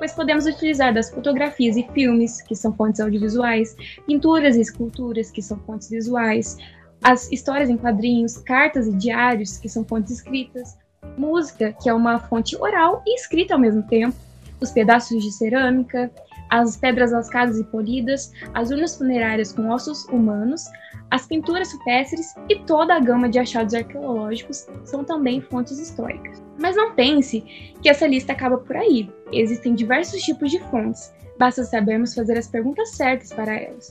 pois 0.00 0.14
podemos 0.14 0.46
utilizar 0.46 0.94
das 0.94 1.10
fotografias 1.10 1.76
e 1.76 1.86
filmes, 1.92 2.40
que 2.40 2.56
são 2.56 2.72
fontes 2.72 3.00
audiovisuais, 3.00 3.76
pinturas 4.06 4.56
e 4.56 4.60
esculturas, 4.62 5.30
que 5.30 5.42
são 5.42 5.58
fontes 5.58 5.90
visuais, 5.90 6.56
as 7.02 7.30
histórias 7.30 7.68
em 7.68 7.76
quadrinhos, 7.76 8.38
cartas 8.38 8.86
e 8.86 8.92
diários, 8.92 9.58
que 9.58 9.68
são 9.68 9.84
fontes 9.84 10.12
escritas, 10.12 10.76
música, 11.16 11.74
que 11.80 11.88
é 11.88 11.94
uma 11.94 12.18
fonte 12.18 12.56
oral 12.56 13.02
e 13.06 13.14
escrita 13.14 13.54
ao 13.54 13.60
mesmo 13.60 13.82
tempo, 13.82 14.16
os 14.60 14.70
pedaços 14.70 15.22
de 15.22 15.32
cerâmica, 15.32 16.10
as 16.50 16.76
pedras 16.76 17.12
lascadas 17.12 17.58
e 17.58 17.64
polidas, 17.64 18.32
as 18.54 18.70
urnas 18.70 18.96
funerárias 18.96 19.52
com 19.52 19.68
ossos 19.70 20.04
humanos, 20.06 20.64
as 21.10 21.26
pinturas 21.26 21.72
rupestres 21.72 22.34
e 22.48 22.56
toda 22.60 22.94
a 22.94 23.00
gama 23.00 23.28
de 23.28 23.38
achados 23.38 23.74
arqueológicos 23.74 24.66
são 24.84 25.04
também 25.04 25.40
fontes 25.40 25.78
históricas. 25.78 26.42
Mas 26.58 26.76
não 26.76 26.94
pense 26.94 27.40
que 27.82 27.88
essa 27.88 28.06
lista 28.06 28.32
acaba 28.32 28.58
por 28.58 28.76
aí. 28.76 29.10
Existem 29.32 29.74
diversos 29.74 30.20
tipos 30.22 30.50
de 30.50 30.60
fontes, 30.70 31.12
basta 31.38 31.64
sabermos 31.64 32.14
fazer 32.14 32.36
as 32.36 32.46
perguntas 32.46 32.90
certas 32.90 33.32
para 33.32 33.54
elas. 33.54 33.88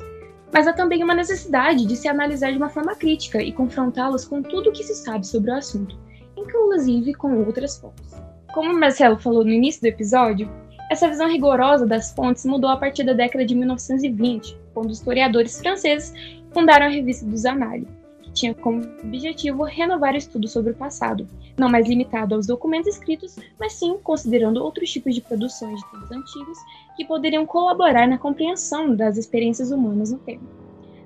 Mas 0.52 0.68
há 0.68 0.74
também 0.74 1.04
uma 1.04 1.14
necessidade 1.14 1.86
de 1.86 1.96
se 1.96 2.08
analisar 2.08 2.52
de 2.52 2.58
uma 2.58 2.70
forma 2.70 2.96
crítica 2.96 3.42
e 3.42 3.52
confrontá-las 3.52 4.26
com 4.26 4.42
tudo 4.42 4.70
o 4.70 4.74
que 4.74 4.84
se 4.84 4.96
sabe 4.96 5.26
sobre 5.26 5.52
o 5.52 5.56
assunto, 5.56 5.98
inclusive 6.40 7.14
com 7.14 7.44
outras 7.44 7.78
fontes. 7.78 8.16
Como 8.54 8.72
o 8.72 8.80
Marcelo 8.80 9.18
falou 9.18 9.44
no 9.44 9.52
início 9.52 9.82
do 9.82 9.88
episódio, 9.88 10.50
essa 10.90 11.08
visão 11.08 11.30
rigorosa 11.30 11.86
das 11.86 12.12
fontes 12.14 12.44
mudou 12.46 12.70
a 12.70 12.78
partir 12.78 13.04
da 13.04 13.14
década 13.14 13.46
de 13.46 13.54
1920, 13.54 14.58
quando 14.74 14.92
historiadores 14.92 15.60
franceses 15.60 16.14
fundaram 16.52 16.88
a 16.88 16.90
revista 16.90 17.26
dos 17.26 17.46
Annales, 17.46 17.88
que 18.24 18.32
tinha 18.32 18.56
como 18.56 18.82
objetivo 19.04 19.64
renovar 19.64 20.16
o 20.16 20.18
estudo 20.18 20.48
sobre 20.48 20.72
o 20.72 20.76
passado, 20.76 21.28
não 21.58 21.70
mais 21.70 21.88
limitado 21.88 22.34
aos 22.34 22.48
documentos 22.48 22.96
escritos, 22.96 23.36
mas 23.60 23.74
sim 23.74 24.00
considerando 24.02 24.64
outros 24.64 24.92
tipos 24.92 25.14
de 25.14 25.22
produções 25.22 25.80
de 25.80 25.92
tempos 25.92 26.12
antigos 26.12 26.58
que 26.96 27.06
poderiam 27.06 27.46
colaborar 27.46 28.08
na 28.08 28.18
compreensão 28.18 28.96
das 28.96 29.16
experiências 29.16 29.72
humanas 29.72 30.12
no 30.12 30.18
tempo. 30.18 30.44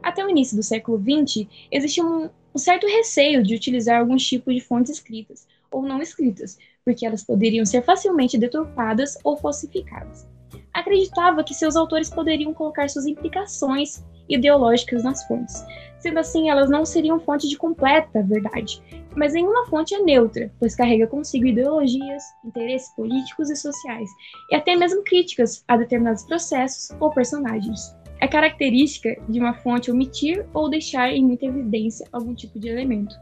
Até 0.01 0.23
o 0.23 0.29
início 0.29 0.55
do 0.55 0.63
século 0.63 0.97
XX, 0.97 1.47
existia 1.71 2.05
um, 2.05 2.29
um 2.53 2.59
certo 2.59 2.85
receio 2.85 3.43
de 3.43 3.55
utilizar 3.55 3.99
alguns 3.99 4.25
tipos 4.25 4.53
de 4.53 4.61
fontes 4.61 4.91
escritas 4.91 5.47
ou 5.71 5.81
não 5.81 6.01
escritas, 6.01 6.57
porque 6.85 7.05
elas 7.05 7.23
poderiam 7.23 7.65
ser 7.65 7.83
facilmente 7.83 8.37
deturpadas 8.37 9.17
ou 9.23 9.35
falsificadas. 9.35 10.27
Acreditava 10.71 11.43
que 11.43 11.53
seus 11.53 11.75
autores 11.75 12.09
poderiam 12.09 12.53
colocar 12.53 12.89
suas 12.89 13.05
implicações 13.05 14.03
ideológicas 14.29 15.03
nas 15.03 15.25
fontes. 15.27 15.65
Sendo 15.99 16.19
assim, 16.19 16.49
elas 16.49 16.69
não 16.69 16.85
seriam 16.85 17.19
fonte 17.19 17.47
de 17.47 17.57
completa 17.57 18.21
verdade, 18.23 18.81
mas 19.15 19.33
nenhuma 19.33 19.65
fonte 19.67 19.95
é 19.95 19.99
neutra, 19.99 20.51
pois 20.59 20.75
carrega 20.75 21.07
consigo 21.07 21.45
ideologias, 21.45 22.23
interesses 22.43 22.89
políticos 22.95 23.49
e 23.49 23.55
sociais, 23.55 24.09
e 24.51 24.55
até 24.55 24.75
mesmo 24.75 25.03
críticas 25.03 25.63
a 25.67 25.77
determinados 25.77 26.23
processos 26.23 26.95
ou 26.99 27.11
personagens. 27.11 27.95
É 28.19 28.27
característica 28.27 29.15
de 29.27 29.39
uma 29.39 29.53
fonte 29.53 29.91
omitir 29.91 30.45
ou 30.53 30.69
deixar 30.69 31.09
em 31.11 31.23
muita 31.25 31.45
evidência 31.45 32.07
algum 32.11 32.33
tipo 32.33 32.59
de 32.59 32.69
elemento. 32.69 33.15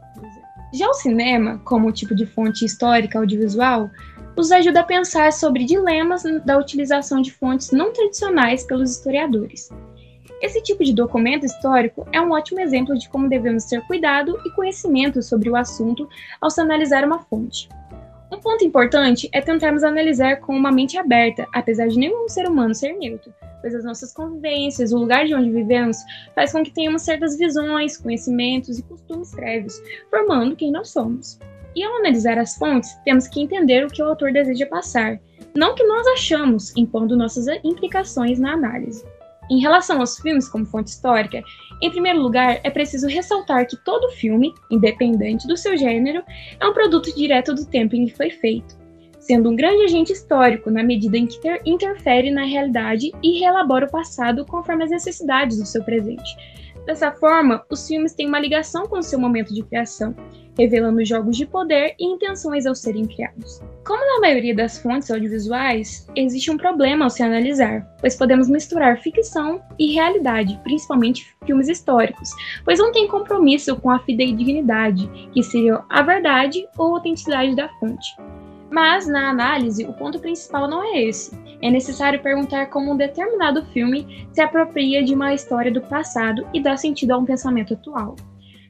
Já 0.72 0.88
o 0.88 0.94
cinema, 0.94 1.60
como 1.64 1.92
tipo 1.92 2.14
de 2.14 2.24
fonte 2.24 2.64
histórica 2.64 3.18
audiovisual, 3.18 3.90
nos 4.36 4.50
ajuda 4.50 4.80
a 4.80 4.84
pensar 4.84 5.32
sobre 5.32 5.64
dilemas 5.64 6.22
da 6.44 6.58
utilização 6.58 7.20
de 7.20 7.30
fontes 7.30 7.70
não 7.70 7.92
tradicionais 7.92 8.64
pelos 8.64 8.90
historiadores. 8.90 9.68
Esse 10.40 10.60
tipo 10.62 10.82
de 10.82 10.92
documento 10.92 11.46
histórico 11.46 12.06
é 12.10 12.20
um 12.20 12.32
ótimo 12.32 12.60
exemplo 12.60 12.98
de 12.98 13.08
como 13.08 13.28
devemos 13.28 13.64
ter 13.64 13.80
cuidado 13.86 14.40
e 14.44 14.50
conhecimento 14.50 15.22
sobre 15.22 15.48
o 15.48 15.54
assunto 15.54 16.08
ao 16.40 16.50
se 16.50 16.60
analisar 16.60 17.04
uma 17.04 17.20
fonte. 17.20 17.68
Um 18.32 18.40
ponto 18.40 18.64
importante 18.64 19.28
é 19.30 19.42
tentarmos 19.42 19.84
analisar 19.84 20.40
com 20.40 20.56
uma 20.56 20.72
mente 20.72 20.96
aberta, 20.96 21.46
apesar 21.52 21.88
de 21.88 21.98
nenhum 21.98 22.26
ser 22.30 22.48
humano 22.48 22.74
ser 22.74 22.94
neutro, 22.94 23.30
pois 23.60 23.74
as 23.74 23.84
nossas 23.84 24.14
convivências, 24.14 24.90
o 24.90 24.96
lugar 24.96 25.26
de 25.26 25.34
onde 25.34 25.50
vivemos, 25.50 25.98
faz 26.34 26.50
com 26.50 26.64
que 26.64 26.72
tenhamos 26.72 27.02
certas 27.02 27.36
visões, 27.36 27.98
conhecimentos 27.98 28.78
e 28.78 28.82
costumes 28.84 29.32
prévios, 29.32 29.78
formando 30.08 30.56
quem 30.56 30.72
nós 30.72 30.88
somos. 30.88 31.38
E 31.76 31.84
ao 31.84 31.96
analisar 31.96 32.38
as 32.38 32.56
fontes, 32.56 32.94
temos 33.04 33.28
que 33.28 33.38
entender 33.38 33.84
o 33.84 33.90
que 33.90 34.02
o 34.02 34.06
autor 34.06 34.32
deseja 34.32 34.64
passar, 34.64 35.20
não 35.54 35.72
o 35.72 35.74
que 35.74 35.84
nós 35.84 36.06
achamos, 36.06 36.74
impondo 36.74 37.14
nossas 37.14 37.44
implicações 37.62 38.38
na 38.38 38.54
análise. 38.54 39.04
Em 39.52 39.58
relação 39.58 40.00
aos 40.00 40.18
filmes 40.18 40.48
como 40.48 40.64
fonte 40.64 40.88
histórica, 40.88 41.44
em 41.82 41.90
primeiro 41.90 42.22
lugar, 42.22 42.58
é 42.64 42.70
preciso 42.70 43.06
ressaltar 43.06 43.66
que 43.66 43.76
todo 43.84 44.08
filme, 44.12 44.50
independente 44.70 45.46
do 45.46 45.58
seu 45.58 45.76
gênero, 45.76 46.22
é 46.58 46.66
um 46.66 46.72
produto 46.72 47.14
direto 47.14 47.54
do 47.54 47.66
tempo 47.66 47.94
em 47.94 48.06
que 48.06 48.16
foi 48.16 48.30
feito, 48.30 48.74
sendo 49.20 49.50
um 49.50 49.54
grande 49.54 49.84
agente 49.84 50.10
histórico 50.10 50.70
na 50.70 50.82
medida 50.82 51.18
em 51.18 51.26
que 51.26 51.38
interfere 51.66 52.30
na 52.30 52.46
realidade 52.46 53.12
e 53.22 53.40
reelabora 53.40 53.84
o 53.84 53.90
passado 53.90 54.46
conforme 54.46 54.84
as 54.84 54.90
necessidades 54.90 55.58
do 55.58 55.66
seu 55.66 55.84
presente. 55.84 56.34
Dessa 56.86 57.12
forma, 57.12 57.64
os 57.70 57.86
filmes 57.86 58.12
têm 58.12 58.26
uma 58.26 58.40
ligação 58.40 58.86
com 58.86 59.00
seu 59.02 59.18
momento 59.18 59.54
de 59.54 59.62
criação, 59.62 60.14
revelando 60.58 61.04
jogos 61.04 61.36
de 61.36 61.46
poder 61.46 61.94
e 61.98 62.04
intenções 62.04 62.66
ao 62.66 62.74
serem 62.74 63.06
criados. 63.06 63.60
Como 63.86 64.04
na 64.04 64.20
maioria 64.20 64.54
das 64.54 64.78
fontes 64.78 65.10
audiovisuais, 65.10 66.06
existe 66.16 66.50
um 66.50 66.56
problema 66.56 67.04
ao 67.04 67.10
se 67.10 67.22
analisar, 67.22 67.86
pois 68.00 68.16
podemos 68.16 68.48
misturar 68.48 69.00
ficção 69.00 69.62
e 69.78 69.92
realidade, 69.92 70.60
principalmente 70.62 71.34
filmes 71.46 71.68
históricos, 71.68 72.30
pois 72.64 72.78
não 72.78 72.92
tem 72.92 73.08
compromisso 73.08 73.76
com 73.76 73.90
a 73.90 74.00
fidedignidade, 74.00 75.08
que 75.32 75.42
seria 75.42 75.82
a 75.88 76.02
verdade 76.02 76.66
ou 76.76 76.96
autenticidade 76.96 77.56
da 77.56 77.68
fonte. 77.80 78.14
Mas, 78.72 79.06
na 79.06 79.30
análise, 79.30 79.84
o 79.84 79.92
ponto 79.92 80.18
principal 80.18 80.66
não 80.68 80.82
é 80.82 81.04
esse. 81.04 81.30
É 81.60 81.70
necessário 81.70 82.22
perguntar 82.22 82.66
como 82.66 82.90
um 82.90 82.96
determinado 82.96 83.64
filme 83.66 84.26
se 84.32 84.40
apropria 84.40 85.04
de 85.04 85.14
uma 85.14 85.34
história 85.34 85.70
do 85.70 85.82
passado 85.82 86.44
e 86.52 86.60
dá 86.60 86.76
sentido 86.76 87.12
a 87.12 87.18
um 87.18 87.24
pensamento 87.24 87.74
atual 87.74 88.16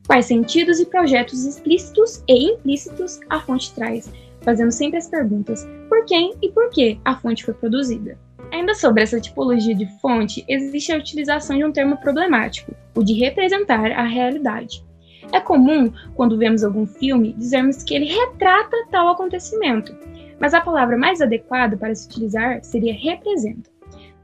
quais 0.07 0.27
sentidos 0.27 0.81
e 0.81 0.87
projetos 0.87 1.45
explícitos 1.45 2.23
e 2.29 2.53
implícitos 2.53 3.21
a 3.31 3.41
fonte 3.41 3.73
traz, 3.75 4.13
fazendo 4.43 4.73
sempre 4.73 4.99
as 4.99 5.09
perguntas 5.09 5.67
por 5.89 6.05
quem 6.05 6.35
e 6.43 6.51
por 6.51 6.71
que 6.71 6.99
a 7.05 7.17
fonte 7.17 7.45
foi 7.45 7.55
produzida. 7.55 8.19
Ainda 8.53 8.75
sobre 8.75 9.03
essa 9.03 9.21
tipologia 9.21 9.75
de 9.75 9.87
fonte, 10.01 10.45
existe 10.49 10.93
a 10.93 10.99
utilização 10.99 11.57
de 11.57 11.65
um 11.65 11.73
termo 11.73 11.97
problemático, 11.97 12.75
o 12.95 13.03
de 13.03 13.15
representar 13.15 13.91
a 13.93 14.03
realidade. 14.03 14.85
É 15.31 15.41
comum, 15.41 15.93
quando 16.15 16.39
vemos 16.39 16.65
algum 16.65 16.87
filme, 16.87 17.33
dizermos 17.35 17.83
que 17.83 17.95
ele 17.95 18.07
retrata 18.07 18.77
tal 18.91 19.09
acontecimento, 19.09 19.97
mas 20.41 20.55
a 20.55 20.61
palavra 20.61 20.99
mais 20.99 21.21
adequada 21.21 21.77
para 21.77 21.95
se 21.95 22.09
utilizar 22.09 22.65
seria 22.65 22.93
representa, 22.93 23.71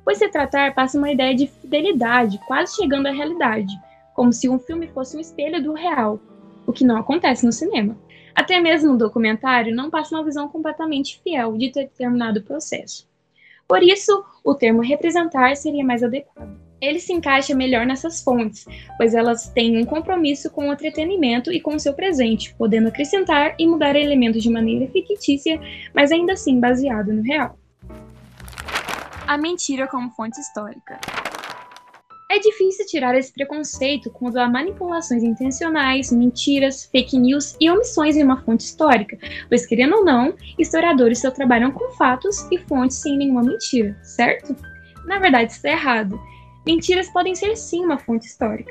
pois 0.05 0.21
retratar 0.21 0.75
passa 0.75 0.99
uma 0.99 1.13
ideia 1.13 1.35
de 1.35 1.47
fidelidade, 1.47 2.41
quase 2.47 2.75
chegando 2.75 3.07
à 3.07 3.13
realidade, 3.13 3.73
como 4.15 4.33
se 4.33 4.49
um 4.49 4.59
filme 4.59 4.89
fosse 4.89 5.17
um 5.17 5.21
espelho 5.21 5.63
do 5.63 5.73
real, 5.73 6.19
o 6.67 6.73
que 6.73 6.85
não 6.85 6.97
acontece 6.97 7.47
no 7.47 7.53
cinema. 7.53 7.97
Até 8.35 8.61
mesmo 8.61 8.93
no 8.93 8.99
documentário 8.99 9.75
não 9.75 9.91
passa 9.91 10.15
uma 10.15 10.25
visão 10.25 10.49
completamente 10.49 11.21
fiel 11.23 11.57
de 11.57 11.71
determinado 11.71 12.43
processo. 12.43 13.09
Por 13.67 13.83
isso, 13.83 14.25
o 14.43 14.55
termo 14.55 14.81
representar 14.81 15.57
seria 15.57 15.85
mais 15.85 16.03
adequado. 16.03 16.68
Ele 16.81 17.01
se 17.01 17.13
encaixa 17.13 17.55
melhor 17.55 17.85
nessas 17.85 18.23
fontes, 18.23 18.67
pois 18.97 19.15
elas 19.15 19.49
têm 19.49 19.79
um 19.79 19.85
compromisso 19.85 20.51
com 20.51 20.69
o 20.69 20.73
entretenimento 20.73 21.53
e 21.53 21.61
com 21.61 21.75
o 21.75 21.81
seu 21.81 21.93
presente, 21.93 22.55
podendo 22.55 22.89
acrescentar 22.89 23.55
e 23.59 23.67
mudar 23.67 23.97
elementos 23.97 24.43
de 24.43 24.51
maneira 24.51 24.87
fictícia, 24.91 25.61
mas 25.93 26.13
ainda 26.13 26.35
assim 26.35 26.61
baseado 26.61 27.13
no 27.13 27.23
real. 27.23 27.59
A 29.27 29.37
mentira 29.37 29.87
como 29.89 30.11
fonte 30.11 30.41
histórica. 30.41 30.99
É 32.31 32.39
difícil 32.39 32.85
tirar 32.87 33.17
esse 33.17 33.33
preconceito 33.33 34.11
quando 34.11 34.37
há 34.37 34.47
manipulações 34.47 35.23
intencionais, 35.23 36.13
mentiras, 36.13 36.85
fake 36.85 37.19
news 37.19 37.57
e 37.59 37.71
omissões 37.71 38.17
em 38.17 38.23
uma 38.23 38.43
fonte 38.43 38.65
histórica, 38.65 39.19
pois, 39.49 39.65
querendo 39.65 39.97
ou 39.97 40.05
não, 40.05 40.35
historiadores 40.59 41.23
só 41.23 41.31
trabalham 41.31 41.73
com 41.73 41.91
fatos 41.95 42.47
e 42.53 42.59
fontes 42.59 42.99
sem 42.99 43.17
nenhuma 43.17 43.43
mentira, 43.43 43.97
certo? 44.03 44.55
Na 45.07 45.19
verdade, 45.19 45.53
isso 45.53 45.67
é 45.67 45.73
errado. 45.73 46.21
Mentiras 46.69 47.09
podem 47.09 47.35
ser 47.35 47.57
sim 47.57 47.83
uma 47.83 47.97
fonte 47.97 48.27
histórica. 48.27 48.71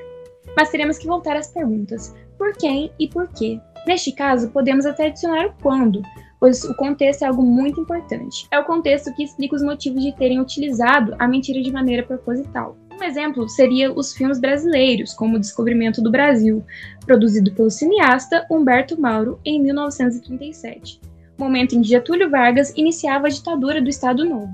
Mas 0.56 0.70
teremos 0.70 1.00
que 1.00 1.08
voltar 1.08 1.36
às 1.36 1.48
perguntas: 1.48 2.14
por 2.38 2.56
quem 2.56 2.92
e 3.00 3.08
por 3.08 3.28
quê? 3.30 3.60
Neste 3.88 4.12
caso, 4.12 4.52
podemos 4.52 4.86
até 4.86 5.08
adicionar 5.08 5.48
o 5.48 5.54
quando, 5.64 6.04
pois 6.40 6.64
o 6.64 6.76
contexto 6.76 7.24
é 7.24 7.26
algo 7.26 7.42
muito 7.42 7.82
importante. 7.82 8.48
É 8.52 8.60
o 8.60 8.66
contexto 8.66 9.12
que 9.16 9.24
explica 9.24 9.56
os 9.56 9.64
motivos 9.64 10.04
de 10.04 10.16
terem 10.16 10.40
utilizado 10.40 11.16
a 11.18 11.28
mentira 11.28 11.60
de 11.60 11.72
maneira 11.72 12.04
proposital. 12.04 12.78
Um 12.92 13.04
exemplo 13.04 13.50
seria 13.50 13.92
os 13.92 14.14
filmes 14.14 14.40
brasileiros, 14.40 15.16
como 15.16 15.38
O 15.38 15.40
Descobrimento 15.40 16.00
do 16.00 16.12
Brasil, 16.12 16.64
produzido 17.04 17.52
pelo 17.52 17.72
cineasta 17.72 18.46
Humberto 18.52 19.00
Mauro 19.02 19.40
em 19.44 19.60
1937, 19.60 21.02
momento 21.36 21.76
em 21.76 21.82
que 21.82 21.88
Getúlio 21.88 22.30
Vargas 22.30 22.72
iniciava 22.78 23.26
a 23.26 23.32
ditadura 23.32 23.82
do 23.82 23.90
Estado 23.90 24.24
Novo. 24.24 24.54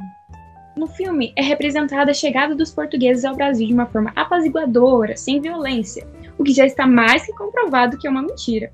No 0.76 0.88
filme 0.88 1.34
é 1.36 1.42
representada 1.42 2.12
a 2.12 2.16
chegada 2.16 2.56
dos 2.56 2.72
portugueses 2.72 3.26
ao 3.26 3.36
Brasil 3.36 3.68
de 3.68 3.74
uma 3.74 3.86
forma 3.86 4.12
apaziguadora, 4.16 5.16
sem 5.16 5.40
violência, 5.40 6.08
o 6.38 6.44
que 6.44 6.54
já 6.54 6.66
está 6.66 6.88
mais 6.88 7.26
que 7.26 7.34
comprovado 7.34 7.98
que 7.98 8.08
é 8.08 8.10
uma 8.10 8.24
mentira. 8.24 8.72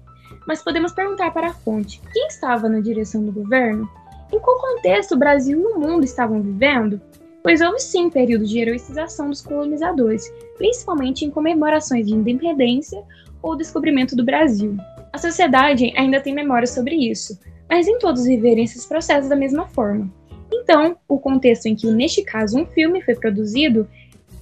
Mas 0.48 0.64
podemos 0.64 0.94
perguntar 0.94 1.32
para 1.32 1.48
a 1.48 1.54
fonte: 1.54 2.02
quem 2.14 2.28
estava 2.28 2.70
na 2.70 2.80
direção 2.80 3.24
do 3.24 3.32
governo? 3.32 3.90
Em 4.32 4.40
qual 4.40 4.60
contexto 4.60 5.14
o 5.14 5.18
Brasil 5.18 5.60
e 5.60 5.74
o 5.74 5.80
mundo 5.80 6.06
estavam 6.06 6.42
vivendo? 6.42 7.02
pois 7.44 7.62
houve 7.62 7.80
sim 7.80 8.10
períodos 8.10 8.50
de 8.50 8.60
heroicização 8.60 9.30
dos 9.30 9.42
colonizadores, 9.42 10.32
principalmente 10.58 11.26
em 11.26 11.32
comemorações 11.32 12.08
de 12.08 12.14
independência 12.14 13.02
ou 13.42 13.56
descobrimento 13.56 14.16
do 14.16 14.26
Brasil. 14.26 14.78
A 15.12 15.18
sociedade 15.18 15.92
ainda 15.98 16.22
tem 16.22 16.34
memória 16.34 16.68
sobre 16.68 16.96
isso, 16.96 17.40
mas 17.70 17.88
nem 17.88 17.98
todos 17.98 18.26
viverem 18.26 18.64
esses 18.64 18.86
processos 18.86 19.30
da 19.30 19.36
mesma 19.36 19.68
forma. 19.68 20.12
Então, 20.52 20.98
o 21.08 21.20
contexto 21.20 21.68
em 21.68 21.76
que, 21.76 21.92
neste 21.92 22.24
caso, 22.24 22.58
um 22.58 22.66
filme 22.66 23.02
foi 23.02 23.16
produzido 23.16 23.88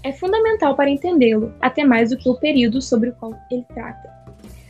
é 0.03 0.13
fundamental 0.13 0.75
para 0.75 0.89
entendê-lo, 0.89 1.53
até 1.59 1.83
mais 1.83 2.11
do 2.11 2.17
que 2.17 2.29
o 2.29 2.35
período 2.35 2.81
sobre 2.81 3.09
o 3.09 3.13
qual 3.13 3.33
ele 3.51 3.65
trata. 3.73 4.09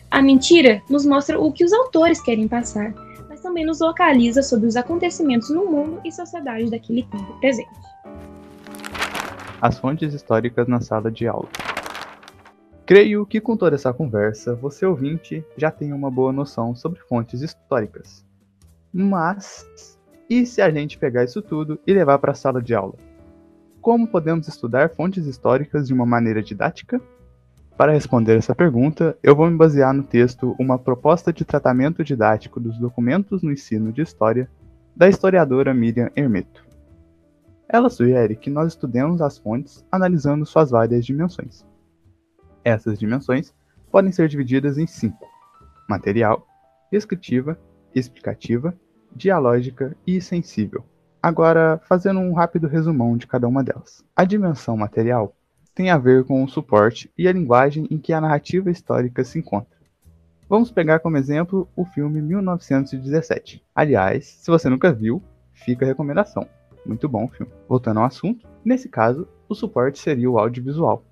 A 0.09 0.21
mentira 0.21 0.81
nos 0.89 1.05
mostra 1.05 1.39
o 1.39 1.51
que 1.51 1.63
os 1.63 1.73
autores 1.73 2.21
querem 2.21 2.47
passar, 2.47 2.93
mas 3.29 3.41
também 3.41 3.65
nos 3.65 3.79
localiza 3.79 4.41
sobre 4.41 4.67
os 4.67 4.75
acontecimentos 4.75 5.49
no 5.49 5.65
mundo 5.65 5.99
e 6.03 6.11
sociedade 6.11 6.71
daquele 6.71 7.03
tempo 7.03 7.39
presente. 7.39 7.69
As 9.61 9.77
fontes 9.77 10.13
históricas 10.13 10.67
na 10.67 10.79
sala 10.79 11.11
de 11.11 11.27
aula. 11.27 11.49
Creio 12.85 13.25
que 13.25 13.41
com 13.41 13.57
toda 13.57 13.75
essa 13.75 13.93
conversa, 13.93 14.55
você 14.55 14.85
ouvinte 14.85 15.43
já 15.57 15.69
tem 15.69 15.91
uma 15.91 16.09
boa 16.09 16.31
noção 16.31 16.73
sobre 16.73 17.01
fontes 17.01 17.41
históricas. 17.41 18.25
Mas, 18.93 19.96
e 20.29 20.45
se 20.45 20.61
a 20.61 20.69
gente 20.69 20.97
pegar 20.97 21.23
isso 21.23 21.41
tudo 21.41 21.79
e 21.87 21.93
levar 21.93 22.19
para 22.19 22.31
a 22.31 22.35
sala 22.35 22.61
de 22.61 22.75
aula? 22.75 22.95
Como 23.81 24.07
podemos 24.07 24.47
estudar 24.47 24.89
fontes 24.89 25.25
históricas 25.25 25.87
de 25.87 25.93
uma 25.93 26.05
maneira 26.05 26.43
didática? 26.43 27.01
Para 27.77 27.93
responder 27.93 28.37
essa 28.37 28.55
pergunta, 28.55 29.17
eu 29.21 29.35
vou 29.35 29.49
me 29.49 29.55
basear 29.55 29.93
no 29.93 30.03
texto 30.03 30.55
Uma 30.59 30.79
Proposta 30.79 31.31
de 31.31 31.45
Tratamento 31.45 32.03
Didático 32.03 32.59
dos 32.59 32.77
Documentos 32.77 33.41
no 33.43 33.51
Ensino 33.51 33.93
de 33.93 34.01
História, 34.01 34.49
da 34.95 35.07
historiadora 35.07 35.73
Miriam 35.73 36.09
Hermeto. 36.15 36.65
Ela 37.69 37.89
sugere 37.89 38.35
que 38.35 38.49
nós 38.49 38.69
estudemos 38.69 39.21
as 39.21 39.37
fontes 39.37 39.85
analisando 39.91 40.45
suas 40.45 40.71
várias 40.71 41.05
dimensões. 41.05 41.65
Essas 42.63 42.97
dimensões 42.97 43.53
podem 43.91 44.11
ser 44.11 44.27
divididas 44.27 44.77
em 44.77 44.87
cinco: 44.87 45.27
material, 45.87 46.47
descritiva, 46.91 47.59
explicativa, 47.93 48.73
dialógica 49.17 49.97
e 50.05 50.21
sensível. 50.21 50.85
Agora, 51.21 51.81
fazendo 51.87 52.19
um 52.19 52.33
rápido 52.33 52.67
resumão 52.67 53.17
de 53.17 53.25
cada 53.25 53.47
uma 53.47 53.63
delas. 53.63 54.05
A 54.15 54.23
dimensão 54.23 54.77
material 54.77 55.35
tem 55.73 55.89
a 55.89 55.97
ver 55.97 56.23
com 56.23 56.43
o 56.43 56.47
suporte 56.47 57.11
e 57.17 57.27
a 57.27 57.33
linguagem 57.33 57.87
em 57.89 57.97
que 57.97 58.13
a 58.13 58.21
narrativa 58.21 58.69
histórica 58.69 59.23
se 59.23 59.39
encontra. 59.39 59.75
Vamos 60.47 60.71
pegar 60.71 60.99
como 60.99 61.17
exemplo 61.17 61.67
o 61.75 61.83
filme 61.83 62.21
1917. 62.21 63.61
Aliás, 63.75 64.25
se 64.25 64.49
você 64.49 64.69
nunca 64.69 64.93
viu, 64.93 65.21
fica 65.51 65.83
a 65.83 65.87
recomendação. 65.87 66.47
Muito 66.85 67.09
bom 67.09 67.25
o 67.25 67.27
filme. 67.27 67.51
Voltando 67.67 67.99
ao 67.99 68.05
assunto, 68.05 68.47
nesse 68.63 68.87
caso, 68.87 69.27
o 69.49 69.55
suporte 69.55 69.99
seria 69.99 70.29
o 70.29 70.39
audiovisual 70.39 71.03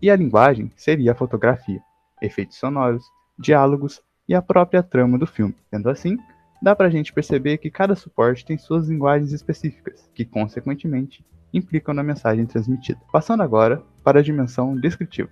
e 0.00 0.10
a 0.10 0.16
linguagem 0.16 0.70
seria 0.76 1.12
a 1.12 1.14
fotografia, 1.14 1.80
efeitos 2.22 2.56
sonoros, 2.56 3.04
diálogos 3.38 4.00
e 4.28 4.34
a 4.34 4.40
própria 4.40 4.82
trama 4.82 5.18
do 5.18 5.26
filme. 5.26 5.54
Sendo 5.70 5.90
assim, 5.90 6.16
dá 6.62 6.74
pra 6.74 6.90
gente 6.90 7.12
perceber 7.12 7.58
que 7.58 7.70
cada 7.70 7.94
suporte 7.94 8.44
tem 8.44 8.58
suas 8.58 8.88
linguagens 8.88 9.32
específicas, 9.32 10.08
que 10.14 10.24
consequentemente 10.24 11.24
implicam 11.52 11.94
na 11.94 12.02
mensagem 12.02 12.46
transmitida. 12.46 13.00
Passando 13.12 13.42
agora 13.42 13.82
para 14.02 14.20
a 14.20 14.22
dimensão 14.22 14.76
descritiva. 14.76 15.30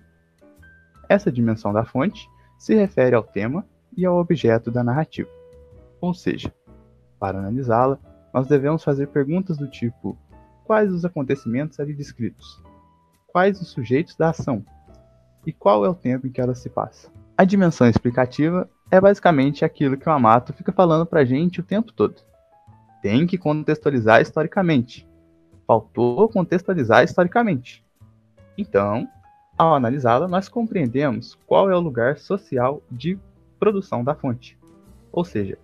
Essa 1.09 1.31
dimensão 1.31 1.71
da 1.71 1.85
fonte 1.85 2.29
se 2.57 2.73
refere 2.73 3.15
ao 3.15 3.23
tema 3.23 3.65
e 3.95 4.05
ao 4.05 4.17
objeto 4.17 4.71
da 4.71 4.83
narrativa. 4.83 5.29
Ou 6.01 6.13
seja, 6.13 6.53
para 7.19 7.39
analisá-la, 7.39 7.99
nós 8.33 8.47
devemos 8.47 8.83
fazer 8.83 9.07
perguntas 9.07 9.57
do 9.57 9.67
tipo: 9.67 10.17
quais 10.65 10.91
os 10.91 11.05
acontecimentos 11.05 11.79
ali 11.79 11.93
descritos? 11.93 12.61
Quais 13.27 13.61
os 13.61 13.69
sujeitos 13.69 14.15
da 14.15 14.29
ação? 14.29 14.65
E 15.45 15.53
qual 15.53 15.85
é 15.85 15.89
o 15.89 15.95
tempo 15.95 16.27
em 16.27 16.31
que 16.31 16.41
ela 16.41 16.55
se 16.55 16.69
passa? 16.69 17.09
A 17.37 17.45
dimensão 17.45 17.87
explicativa 17.87 18.69
é 18.89 18.99
basicamente 19.01 19.65
aquilo 19.65 19.97
que 19.97 20.07
o 20.07 20.11
Amato 20.11 20.53
fica 20.53 20.71
falando 20.71 21.05
pra 21.05 21.25
gente 21.25 21.59
o 21.59 21.63
tempo 21.63 21.91
todo. 21.91 22.15
Tem 23.01 23.27
que 23.27 23.37
contextualizar 23.37 24.21
historicamente. 24.21 25.07
Faltou 25.65 26.29
contextualizar 26.29 27.03
historicamente. 27.03 27.83
Então, 28.57 29.07
ao 29.57 29.75
analisá-la, 29.75 30.27
nós 30.27 30.47
compreendemos 30.47 31.35
qual 31.45 31.69
é 31.69 31.75
o 31.75 31.79
lugar 31.79 32.17
social 32.17 32.81
de 32.89 33.19
produção 33.59 34.03
da 34.03 34.15
fonte, 34.15 34.57
ou 35.11 35.25
seja, 35.25 35.57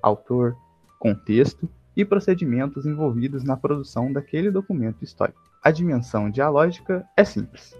autor, 0.00 0.56
contexto 0.98 1.68
e 1.96 2.04
procedimentos 2.04 2.86
envolvidos 2.86 3.44
na 3.44 3.56
produção 3.56 4.12
daquele 4.12 4.50
documento 4.50 5.02
histórico. 5.02 5.40
A 5.62 5.70
dimensão 5.70 6.30
dialógica 6.30 7.04
é 7.16 7.24
simples. 7.24 7.76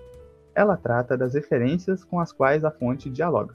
Ela 0.54 0.76
trata 0.76 1.16
das 1.16 1.34
referências 1.34 2.04
com 2.04 2.20
as 2.20 2.32
quais 2.32 2.64
a 2.64 2.70
fonte 2.70 3.08
dialoga. 3.08 3.54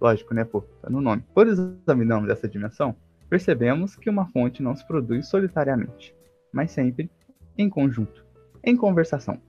Lógico, 0.00 0.34
né, 0.34 0.44
pô? 0.44 0.62
Tá 0.82 0.90
no 0.90 1.00
nome. 1.00 1.24
Por 1.34 1.46
examinarmos 1.46 2.30
essa 2.30 2.48
dimensão, 2.48 2.94
percebemos 3.28 3.96
que 3.96 4.10
uma 4.10 4.26
fonte 4.26 4.62
não 4.62 4.74
se 4.74 4.86
produz 4.86 5.28
solitariamente, 5.28 6.14
mas 6.52 6.70
sempre 6.70 7.10
em 7.56 7.68
conjunto, 7.68 8.24
em 8.62 8.76
conversação. 8.76 9.40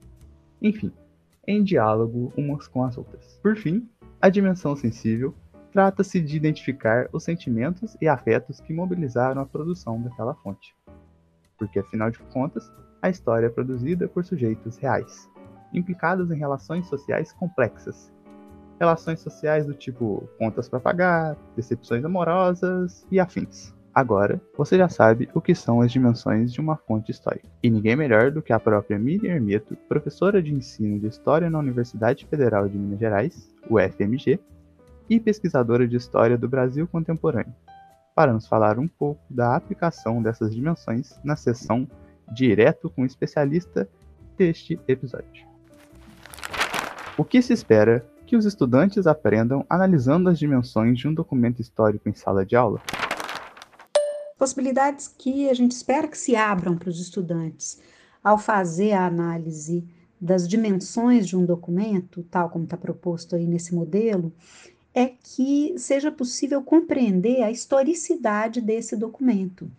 Enfim, 0.62 0.92
em 1.46 1.62
diálogo 1.62 2.32
umas 2.36 2.66
com 2.68 2.84
as 2.84 2.96
outras. 2.96 3.38
Por 3.42 3.56
fim, 3.56 3.88
a 4.20 4.28
dimensão 4.28 4.74
sensível 4.74 5.34
Trata-se 5.76 6.22
de 6.22 6.38
identificar 6.38 7.06
os 7.12 7.22
sentimentos 7.22 7.98
e 8.00 8.08
afetos 8.08 8.60
que 8.60 8.72
mobilizaram 8.72 9.42
a 9.42 9.44
produção 9.44 10.00
daquela 10.00 10.34
fonte. 10.36 10.74
Porque, 11.58 11.78
afinal 11.78 12.10
de 12.10 12.18
contas, 12.32 12.72
a 13.02 13.10
história 13.10 13.48
é 13.48 13.50
produzida 13.50 14.08
por 14.08 14.24
sujeitos 14.24 14.78
reais, 14.78 15.30
implicados 15.74 16.30
em 16.30 16.38
relações 16.38 16.86
sociais 16.88 17.30
complexas. 17.30 18.10
Relações 18.78 19.20
sociais 19.20 19.66
do 19.66 19.74
tipo 19.74 20.28
contas 20.38 20.68
para 20.68 20.80
pagar, 20.80 21.36
decepções 21.56 22.04
amorosas 22.04 23.06
e 23.10 23.18
afins. 23.18 23.74
Agora, 23.96 24.38
você 24.54 24.76
já 24.76 24.90
sabe 24.90 25.26
o 25.32 25.40
que 25.40 25.54
são 25.54 25.80
as 25.80 25.90
dimensões 25.90 26.52
de 26.52 26.60
uma 26.60 26.76
fonte 26.76 27.10
histórica. 27.10 27.48
E 27.62 27.70
ninguém 27.70 27.96
melhor 27.96 28.30
do 28.30 28.42
que 28.42 28.52
a 28.52 28.60
própria 28.60 28.98
Miriam 28.98 29.32
Hermeto, 29.32 29.74
professora 29.88 30.42
de 30.42 30.52
ensino 30.52 31.00
de 31.00 31.06
História 31.06 31.48
na 31.48 31.58
Universidade 31.58 32.26
Federal 32.26 32.68
de 32.68 32.76
Minas 32.76 33.00
Gerais, 33.00 33.50
UFMG, 33.70 34.38
e 35.08 35.18
pesquisadora 35.18 35.88
de 35.88 35.96
História 35.96 36.36
do 36.36 36.46
Brasil 36.46 36.86
Contemporâneo, 36.86 37.54
para 38.14 38.34
nos 38.34 38.46
falar 38.46 38.78
um 38.78 38.86
pouco 38.86 39.22
da 39.30 39.56
aplicação 39.56 40.20
dessas 40.22 40.54
dimensões 40.54 41.18
na 41.24 41.34
sessão 41.34 41.88
Direto 42.30 42.90
com 42.90 43.00
o 43.00 43.06
Especialista 43.06 43.88
deste 44.36 44.78
episódio. 44.86 45.46
O 47.16 47.24
que 47.24 47.40
se 47.40 47.54
espera 47.54 48.04
que 48.26 48.36
os 48.36 48.44
estudantes 48.44 49.06
aprendam 49.06 49.64
analisando 49.70 50.28
as 50.28 50.38
dimensões 50.38 50.98
de 50.98 51.06
um 51.06 51.14
documento 51.14 51.62
histórico 51.62 52.08
em 52.08 52.12
sala 52.12 52.44
de 52.44 52.56
aula? 52.56 52.82
Possibilidades 54.36 55.08
que 55.08 55.48
a 55.48 55.54
gente 55.54 55.72
espera 55.72 56.08
que 56.08 56.18
se 56.18 56.34
abram 56.34 56.76
para 56.76 56.90
os 56.90 57.00
estudantes 57.00 57.80
ao 58.22 58.36
fazer 58.36 58.92
a 58.92 59.06
análise 59.06 59.86
das 60.20 60.48
dimensões 60.48 61.26
de 61.26 61.36
um 61.36 61.44
documento, 61.44 62.26
tal 62.30 62.50
como 62.50 62.64
está 62.64 62.76
proposto 62.76 63.36
aí 63.36 63.46
nesse 63.46 63.74
modelo, 63.74 64.32
é 64.92 65.06
que 65.06 65.74
seja 65.78 66.10
possível 66.10 66.62
compreender 66.62 67.42
a 67.42 67.50
historicidade 67.50 68.60
desse 68.60 68.96
documento. 68.96 69.70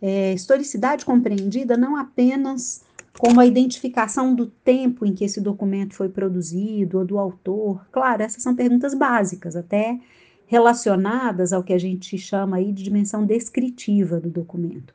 É, 0.00 0.32
historicidade 0.32 1.04
compreendida 1.04 1.76
não 1.76 1.96
apenas 1.96 2.82
como 3.18 3.40
a 3.40 3.46
identificação 3.46 4.34
do 4.34 4.46
tempo 4.46 5.04
em 5.04 5.14
que 5.14 5.24
esse 5.24 5.40
documento 5.40 5.94
foi 5.94 6.08
produzido 6.08 6.98
ou 6.98 7.04
do 7.04 7.18
autor. 7.18 7.86
Claro, 7.90 8.22
essas 8.22 8.42
são 8.42 8.54
perguntas 8.54 8.94
básicas, 8.94 9.54
até 9.54 9.98
relacionadas 10.46 11.52
ao 11.52 11.62
que 11.62 11.72
a 11.72 11.78
gente 11.78 12.18
chama 12.18 12.56
aí 12.56 12.72
de 12.72 12.82
dimensão 12.82 13.24
descritiva 13.24 14.20
do 14.20 14.28
documento. 14.28 14.94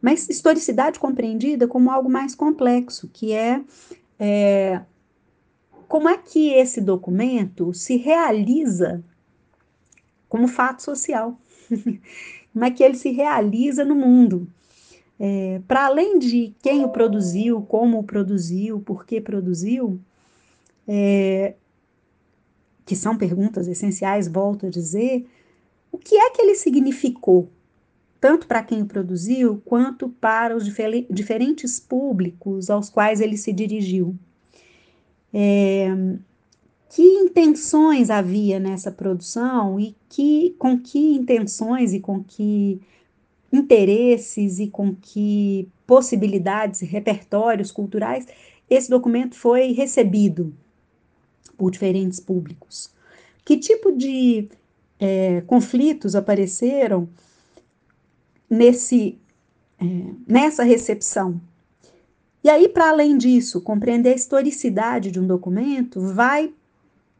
Mas 0.00 0.28
historicidade 0.28 0.98
compreendida 0.98 1.66
como 1.66 1.90
algo 1.90 2.08
mais 2.08 2.34
complexo, 2.34 3.10
que 3.12 3.32
é, 3.32 3.62
é 4.18 4.80
como 5.88 6.08
é 6.08 6.16
que 6.16 6.50
esse 6.50 6.80
documento 6.80 7.74
se 7.74 7.96
realiza 7.96 9.02
como 10.28 10.46
fato 10.46 10.82
social. 10.82 11.38
como 12.52 12.64
é 12.64 12.70
que 12.70 12.82
ele 12.82 12.96
se 12.96 13.10
realiza 13.10 13.84
no 13.84 13.94
mundo. 13.94 14.48
É, 15.20 15.60
Para 15.66 15.86
além 15.86 16.18
de 16.18 16.54
quem 16.62 16.84
o 16.84 16.88
produziu, 16.88 17.62
como 17.62 17.98
o 17.98 18.04
produziu, 18.04 18.80
por 18.80 19.04
que 19.04 19.20
produziu, 19.20 19.98
é, 20.86 21.54
que 22.86 22.94
são 22.94 23.16
perguntas 23.16 23.66
essenciais, 23.68 24.28
volto 24.28 24.66
a 24.66 24.70
dizer, 24.70 25.26
o 25.90 25.98
que 25.98 26.16
é 26.16 26.30
que 26.30 26.40
ele 26.40 26.54
significou, 26.54 27.48
tanto 28.20 28.46
para 28.46 28.62
quem 28.62 28.82
o 28.82 28.86
produziu, 28.86 29.60
quanto 29.64 30.08
para 30.08 30.56
os 30.56 30.64
diferentes 31.10 31.78
públicos 31.78 32.70
aos 32.70 32.88
quais 32.88 33.20
ele 33.20 33.36
se 33.36 33.52
dirigiu? 33.52 34.14
É, 35.32 35.88
que 36.88 37.02
intenções 37.02 38.08
havia 38.08 38.58
nessa 38.58 38.90
produção 38.90 39.78
e 39.78 39.94
que, 40.08 40.54
com 40.58 40.78
que 40.78 41.14
intenções 41.14 41.92
e 41.92 42.00
com 42.00 42.24
que 42.24 42.80
interesses 43.52 44.58
e 44.58 44.68
com 44.68 44.94
que 44.94 45.68
possibilidades 45.86 46.80
repertórios 46.80 47.70
culturais 47.70 48.26
esse 48.68 48.90
documento 48.90 49.34
foi 49.34 49.72
recebido 49.72 50.52
por 51.56 51.70
diferentes 51.70 52.20
públicos. 52.20 52.92
Que 53.44 53.56
tipo 53.56 53.92
de 53.92 54.48
é, 55.00 55.40
conflitos 55.42 56.14
apareceram 56.14 57.08
nesse, 58.48 59.18
é, 59.80 59.84
nessa 60.26 60.62
recepção? 60.62 61.40
E 62.44 62.50
aí, 62.50 62.68
para 62.68 62.90
além 62.90 63.16
disso, 63.16 63.60
compreender 63.60 64.12
a 64.12 64.16
historicidade 64.16 65.10
de 65.10 65.18
um 65.18 65.26
documento 65.26 66.00
vai 66.00 66.52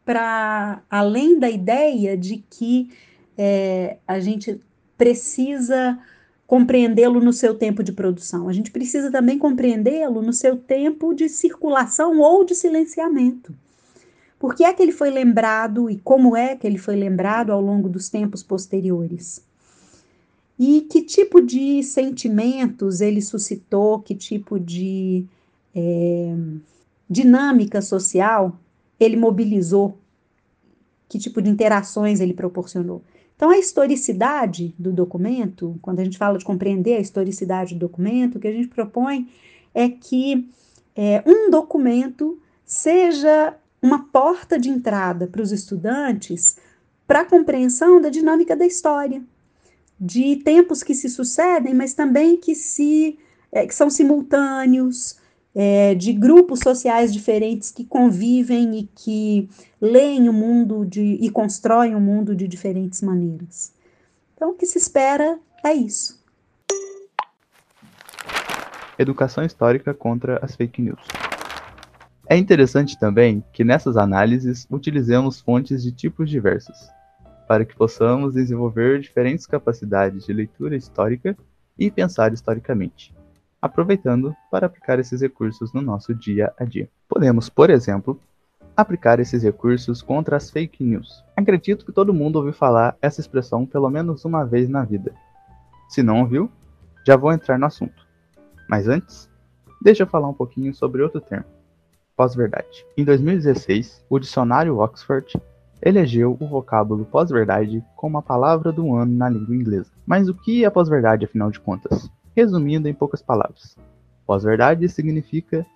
para 0.05 0.83
além 0.89 1.39
da 1.39 1.51
ideia 1.51 2.17
de 2.17 2.45
que 2.49 2.91
é, 3.37 3.99
a 4.07 4.21
gente 4.21 4.61
precisa 4.97 5.99
compreendê-lo 6.49 7.21
no 7.21 7.31
seu 7.31 7.55
tempo 7.55 7.85
de 7.85 7.93
produção, 7.93 8.49
a 8.49 8.55
gente 8.55 8.71
precisa 8.71 9.11
também 9.13 9.39
compreendê-lo 9.39 10.23
no 10.23 10.33
seu 10.33 10.57
tempo 10.57 11.13
de 11.13 11.29
circulação 11.29 12.21
ou 12.21 12.43
de 12.43 12.55
silenciamento. 12.55 13.55
Por 14.39 14.55
que 14.55 14.65
é 14.65 14.73
que 14.73 14.83
ele 14.83 14.91
foi 14.91 15.11
lembrado 15.11 15.91
e 15.91 15.99
como 15.99 16.35
é 16.35 16.57
que 16.57 16.67
ele 16.67 16.79
foi 16.79 16.97
lembrado 16.97 17.53
ao 17.53 17.61
longo 17.61 17.87
dos 17.87 18.09
tempos 18.09 18.43
posteriores? 18.43 19.45
E 20.59 20.81
que 20.91 21.03
tipo 21.03 21.43
de 21.43 21.83
sentimentos 21.83 23.03
ele 23.03 23.21
suscitou, 23.21 23.99
que 24.01 24.15
tipo 24.15 24.59
de 24.59 25.27
é, 25.77 26.35
dinâmica 27.11 27.83
social 27.83 28.59
ele 28.99 29.19
mobilizou, 29.19 29.99
que 31.11 31.19
tipo 31.19 31.43
de 31.43 31.51
interações 31.51 32.21
ele 32.21 32.33
proporcionou. 32.33 33.03
Então, 33.39 33.51
a 33.51 33.57
historicidade 33.57 34.75
do 34.77 34.91
documento, 34.91 35.79
quando 35.81 36.01
a 36.01 36.05
gente 36.05 36.19
fala 36.19 36.37
de 36.37 36.45
compreender 36.45 36.97
a 36.97 37.01
historicidade 37.01 37.77
do 37.77 37.79
documento, 37.79 38.35
o 38.35 38.41
que 38.41 38.49
a 38.49 38.53
gente 38.53 38.67
propõe 38.67 39.29
é 39.73 39.89
que 39.89 40.51
é, 40.97 41.23
um 41.25 41.49
documento 41.49 42.37
seja 42.65 43.55
uma 43.81 44.07
porta 44.07 44.59
de 44.59 44.69
entrada 44.69 45.29
para 45.29 45.41
os 45.41 45.53
estudantes 45.53 46.57
para 47.07 47.21
a 47.21 47.25
compreensão 47.25 48.01
da 48.01 48.09
dinâmica 48.09 48.57
da 48.57 48.67
história, 48.67 49.23
de 50.01 50.35
tempos 50.43 50.83
que 50.83 50.93
se 50.93 51.09
sucedem, 51.09 51.73
mas 51.75 51.95
também 51.95 52.37
que 52.37 52.57
se 52.57 53.21
é, 53.53 53.65
que 53.69 53.75
são 53.75 53.89
simultâneos, 53.89 55.17
é, 55.61 55.93
de 55.93 56.13
grupos 56.13 56.61
sociais 56.61 57.13
diferentes 57.13 57.73
que 57.73 57.85
convivem 57.85 58.79
e 58.79 58.89
que 58.95 59.51
leem 59.81 60.29
o 60.29 60.33
mundo 60.33 60.87
de, 60.87 61.03
e 61.21 61.29
constroem 61.31 61.97
o 61.97 62.01
mundo 62.01 62.37
de 62.37 62.47
diferentes 62.47 63.03
maneiras. 63.03 63.75
Então, 64.37 64.53
o 64.53 64.55
que 64.55 64.65
se 64.65 64.79
espera 64.79 65.37
é 65.65 65.75
isso. 65.75 66.25
Educação 68.97 69.45
histórica 69.45 69.93
contra 69.93 70.39
as 70.45 70.55
fake 70.55 70.81
news. 70.81 71.01
É 72.29 72.37
interessante 72.37 72.97
também 72.97 73.43
que 73.53 73.65
nessas 73.65 73.97
análises 73.97 74.65
utilizemos 74.71 75.41
fontes 75.41 75.83
de 75.83 75.91
tipos 75.91 76.31
diversos, 76.31 76.89
para 77.49 77.65
que 77.65 77.75
possamos 77.75 78.35
desenvolver 78.35 79.01
diferentes 79.01 79.45
capacidades 79.45 80.25
de 80.25 80.33
leitura 80.33 80.77
histórica 80.77 81.37
e 81.77 81.91
pensar 81.91 82.33
historicamente, 82.33 83.13
aproveitando 83.61 84.35
para 84.51 84.67
aplicar 84.67 84.99
esses 84.99 85.21
recursos 85.21 85.73
no 85.73 85.81
nosso 85.81 86.15
dia 86.15 86.53
a 86.59 86.65
dia. 86.65 86.89
Podemos, 87.09 87.49
por 87.49 87.71
exemplo, 87.71 88.21
aplicar 88.77 89.19
esses 89.21 89.43
recursos 89.43 90.03
contra 90.03 90.37
as 90.37 90.51
fake 90.51 90.85
news. 90.85 91.25
Acredito 91.37 91.85
que 91.85 91.93
todo 91.93 92.15
mundo 92.15 92.37
ouviu 92.37 92.53
falar 92.53 92.97
essa 93.03 93.21
expressão 93.21 93.67
pelo 93.67 93.91
menos 93.91 94.25
uma 94.25 94.45
vez 94.45 94.69
na 94.69 94.85
vida. 94.85 95.15
Se 95.89 96.03
não 96.03 96.21
ouviu, 96.21 96.51
já 97.07 97.17
vou 97.17 97.33
entrar 97.33 97.59
no 97.59 97.67
assunto. 97.67 98.07
Mas 98.69 98.87
antes, 98.87 99.29
deixa 99.83 100.03
eu 100.03 100.07
falar 100.07 100.29
um 100.29 100.35
pouquinho 100.35 100.75
sobre 100.75 101.03
outro 101.03 101.21
termo 101.21 101.59
pós-verdade. 102.19 102.85
Em 102.97 103.05
2016, 103.05 104.05
o 104.11 104.19
dicionário 104.19 104.79
Oxford 104.79 105.41
elegeu 105.81 106.37
o 106.41 106.49
vocábulo 106.49 107.05
pós-verdade 107.05 107.81
como 107.95 108.19
a 108.19 108.23
palavra 108.23 108.73
do 108.73 108.93
ano 108.97 109.17
na 109.17 109.29
língua 109.29 109.55
inglesa. 109.55 109.93
Mas 110.05 110.29
o 110.29 110.35
que 110.35 110.65
é 110.65 110.71
pós-verdade, 110.71 111.25
afinal 111.25 111.49
de 111.49 111.61
contas? 111.61 112.11
Resumindo 112.39 112.87
em 112.87 112.95
poucas 112.95 113.21
palavras, 113.21 113.77
pós-verdade 114.25 114.89
significa 114.89 115.67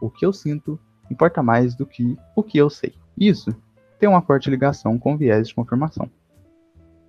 o 0.00 0.08
que 0.08 0.24
eu 0.24 0.32
sinto 0.32 0.78
importa 1.10 1.42
mais 1.42 1.74
do 1.74 1.84
que 1.84 2.16
o 2.36 2.44
que 2.44 2.58
eu 2.58 2.70
sei. 2.70 2.94
Isso 3.18 3.52
tem 3.98 4.08
uma 4.08 4.22
forte 4.22 4.48
ligação 4.48 5.00
com 5.00 5.14
o 5.14 5.18
viés 5.18 5.48
de 5.48 5.54
confirmação. 5.56 6.08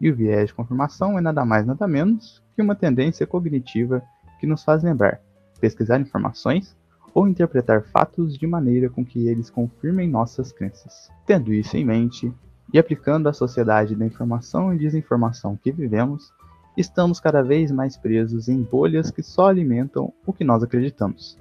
E 0.02 0.10
o 0.10 0.16
viés 0.16 0.48
de 0.48 0.56
confirmação 0.56 1.16
é 1.16 1.22
nada 1.22 1.46
mais 1.46 1.64
nada 1.64 1.88
menos 1.88 2.42
que 2.56 2.62
uma 2.64 2.74
tendência 2.74 3.28
cognitiva 3.28 4.02
que 4.40 4.48
nos 4.48 4.64
faz 4.64 4.82
lembrar, 4.82 5.22
pesquisar 5.62 6.02
informações 6.02 6.76
ou 7.14 7.28
interpretar 7.28 7.84
fatos 7.84 8.36
de 8.36 8.48
maneira 8.48 8.90
com 8.90 9.06
que 9.06 9.28
eles 9.28 9.48
confirmem 9.48 10.10
nossas 10.10 10.52
crenças. 10.52 11.12
Tendo 11.28 11.54
isso 11.54 11.78
em 11.78 11.86
mente 11.86 12.34
e 12.74 12.80
aplicando 12.80 13.30
a 13.30 13.34
sociedade 13.34 13.96
da 13.96 14.08
informação 14.08 14.74
e 14.74 14.80
desinformação 14.80 15.56
que 15.56 15.72
vivemos, 15.72 16.34
estamos 16.76 17.20
cada 17.20 17.42
vez 17.42 17.72
mais 17.72 17.98
presos 17.98 18.48
em 18.50 18.62
bolhas 18.62 19.12
que 19.12 19.22
só 19.22 19.48
alimentam 19.48 20.14
o 20.26 20.34
que 20.34 20.44
nós 20.44 20.64
acreditamos. 20.64 21.38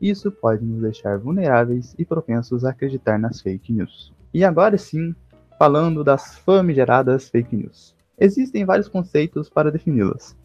Isso 0.00 0.30
pode 0.30 0.64
nos 0.64 0.82
deixar 0.82 1.18
vulneráveis 1.18 1.94
e 1.98 2.04
propensos 2.04 2.64
a 2.64 2.70
acreditar 2.70 3.18
nas 3.18 3.40
fake 3.40 3.72
news. 3.72 4.12
E 4.32 4.44
agora 4.44 4.78
sim, 4.78 5.14
falando 5.58 6.04
das 6.04 6.38
famigeradas 6.38 7.28
fake 7.28 7.56
news. 7.56 7.96
Existem 8.18 8.64
vários 8.64 8.88
conceitos 8.88 9.48
para 9.48 9.70
defini-las, 9.70 10.36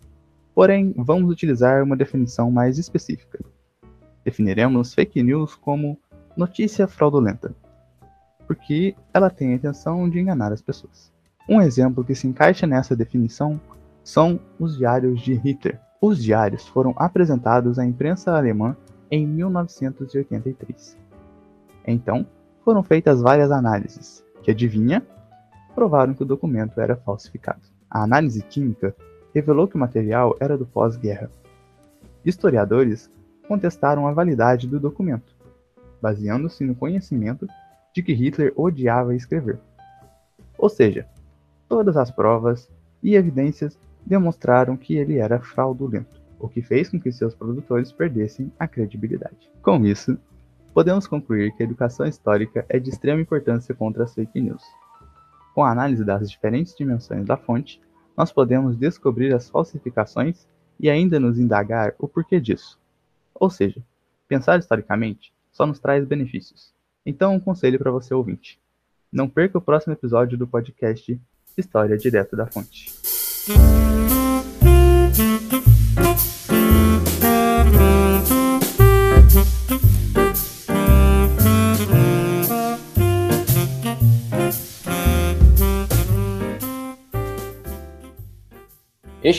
porém 0.56 0.94
vamos 0.98 1.32
utilizar 1.32 1.84
uma 1.84 1.96
definição 1.96 2.50
mais 2.50 2.78
específica. 2.78 3.40
Definiremos 4.24 4.94
fake 4.94 5.22
news 5.22 5.56
como 5.56 6.00
notícia 6.36 6.88
fraudulenta, 6.88 7.54
porque 8.48 8.96
ela 9.14 9.30
tem 9.30 9.52
a 9.52 9.56
intenção 9.56 10.10
de 10.10 10.20
enganar 10.20 10.52
as 10.52 10.62
pessoas. 10.62 11.12
Um 11.48 11.62
exemplo 11.62 12.04
que 12.04 12.16
se 12.16 12.26
encaixa 12.26 12.66
nessa 12.66 12.96
definição 12.96 13.60
são 14.04 14.40
os 14.60 14.78
diários 14.78 15.22
de 15.22 15.34
Hitler. 15.34 15.80
Os 16.02 16.22
diários 16.22 16.68
foram 16.68 16.94
apresentados 16.98 17.80
à 17.80 17.86
imprensa 17.86 18.36
alemã 18.36 18.76
em 19.10 19.26
1983. 19.26 20.98
Então, 21.88 22.26
foram 22.64 22.84
feitas 22.84 23.22
várias 23.22 23.52
análises, 23.52 24.24
que 24.42 24.52
adivinha, 24.52 25.06
provaram 25.74 26.14
que 26.14 26.24
o 26.24 26.26
documento 26.26 26.80
era 26.80 26.96
falsificado. 26.96 27.62
A 27.90 28.04
análise 28.04 28.42
química 28.42 28.96
revelou 29.34 29.68
que 29.68 29.76
o 29.76 29.80
material 29.80 30.36
era 30.40 30.58
do 30.58 30.66
pós-guerra. 30.66 31.30
Historiadores 32.26 33.10
contestaram 33.48 34.08
a 34.08 34.14
validade 34.14 34.68
do 34.68 34.80
documento, 34.80 35.36
baseando-se 36.02 36.64
no 36.64 36.76
conhecimento 36.76 37.48
de 37.94 38.02
que 38.02 38.14
Hitler 38.14 38.54
odiava 38.56 39.16
escrever. 39.16 39.60
Ou 40.58 40.70
seja, 40.70 41.06
todas 41.68 41.98
as 41.98 42.10
provas 42.10 42.70
e 43.02 43.16
evidências 43.16 43.78
demonstraram 44.06 44.76
que 44.76 44.96
ele 44.96 45.18
era 45.18 45.40
fraudulento, 45.40 46.22
o 46.40 46.48
que 46.48 46.62
fez 46.62 46.90
com 46.90 47.00
que 47.00 47.12
seus 47.12 47.34
produtores 47.34 47.92
perdessem 47.92 48.52
a 48.60 48.68
credibilidade. 48.68 49.50
Com 49.62 49.86
isso, 49.86 50.18
podemos 50.74 51.08
concluir 51.08 51.56
que 51.56 51.64
a 51.64 51.66
educação 51.66 52.06
histórica 52.06 52.66
é 52.68 52.80
de 52.80 52.90
extrema 52.90 53.22
importância 53.22 53.74
contra 53.74 54.04
as 54.04 54.14
fake 54.14 54.42
news. 54.42 54.64
Com 55.54 55.64
a 55.64 55.72
análise 55.72 56.04
das 56.04 56.30
diferentes 56.30 56.76
dimensões 56.76 57.26
da 57.26 57.38
fonte, 57.38 57.82
nós 58.18 58.32
podemos 58.32 58.76
descobrir 58.78 59.34
as 59.34 59.50
falsificações 59.50 60.48
e 60.80 60.90
ainda 60.90 61.20
nos 61.20 61.40
indagar 61.40 61.94
o 62.00 62.08
porquê 62.08 62.40
disso. 62.40 62.80
Ou 63.34 63.50
seja, 63.50 63.84
pensar 64.28 64.60
historicamente 64.60 65.34
só 65.52 65.66
nos 65.66 65.80
traz 65.80 66.06
benefícios. 66.06 66.74
Então, 67.06 67.36
um 67.36 67.40
conselho 67.40 67.80
para 67.80 67.92
você 67.92 68.14
ouvinte: 68.14 68.60
não 69.12 69.30
perca 69.30 69.58
o 69.58 69.62
próximo 69.62 69.94
episódio 69.94 70.38
do 70.38 70.48
podcast 70.48 71.20
História 71.58 71.98
Direto 71.98 72.36
da 72.36 72.48
Fonte. 72.48 73.13
Este 73.46 73.56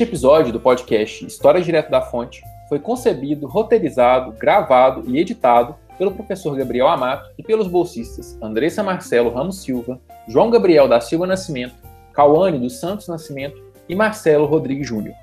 episódio 0.02 0.52
do 0.52 0.60
podcast 0.60 1.24
História 1.24 1.62
Direto 1.62 1.90
da 1.90 2.02
Fonte 2.02 2.42
foi 2.68 2.78
concebido, 2.78 3.46
roteirizado, 3.46 4.32
gravado 4.32 5.04
e 5.06 5.18
editado 5.18 5.76
pelo 5.96 6.12
professor 6.12 6.54
Gabriel 6.54 6.88
Amato 6.88 7.30
e 7.38 7.42
pelos 7.42 7.68
bolsistas 7.68 8.36
Andressa 8.42 8.82
Marcelo 8.82 9.30
Ramos 9.30 9.62
Silva, 9.62 9.98
João 10.28 10.50
Gabriel 10.50 10.86
da 10.86 11.00
Silva 11.00 11.26
Nascimento, 11.26 11.76
Cauane 12.12 12.58
dos 12.58 12.78
Santos 12.78 13.08
Nascimento 13.08 13.63
e 13.88 13.94
Marcelo 13.94 14.46
Rodrigues 14.46 14.86
Júnior. 14.86 15.14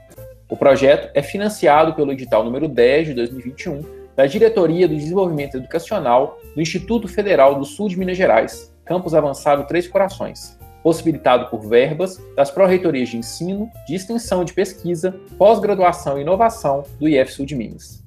O 0.50 0.58
projeto 0.58 1.10
é 1.14 1.22
financiado 1.22 1.94
pelo 1.94 2.12
edital 2.12 2.44
número 2.44 2.68
10 2.68 3.08
de 3.08 3.14
2021 3.14 4.02
da 4.16 4.26
Diretoria 4.26 4.88
do 4.88 4.96
Desenvolvimento 4.96 5.56
Educacional 5.56 6.38
do 6.54 6.62
Instituto 6.62 7.08
Federal 7.08 7.56
do 7.56 7.66
Sul 7.66 7.88
de 7.88 7.98
Minas 7.98 8.18
Gerais, 8.18 8.74
Campus 8.84 9.14
Avançado 9.14 9.66
Três 9.66 9.88
Corações, 9.88 10.60
possibilitado 10.84 11.50
por 11.50 11.62
verbas 11.68 12.22
das 12.36 12.52
Pró-Reitorias 12.52 13.10
de 13.10 13.18
Ensino, 13.18 13.70
de 13.88 13.96
Extensão 13.96 14.44
de 14.44 14.54
Pesquisa, 14.54 15.16
Pós-Graduação 15.38 16.18
e 16.18 16.22
Inovação 16.22 16.84
do 17.00 17.08
IF 17.08 17.32
Sul 17.32 17.46
de 17.46 17.56
Minas. 17.56 18.01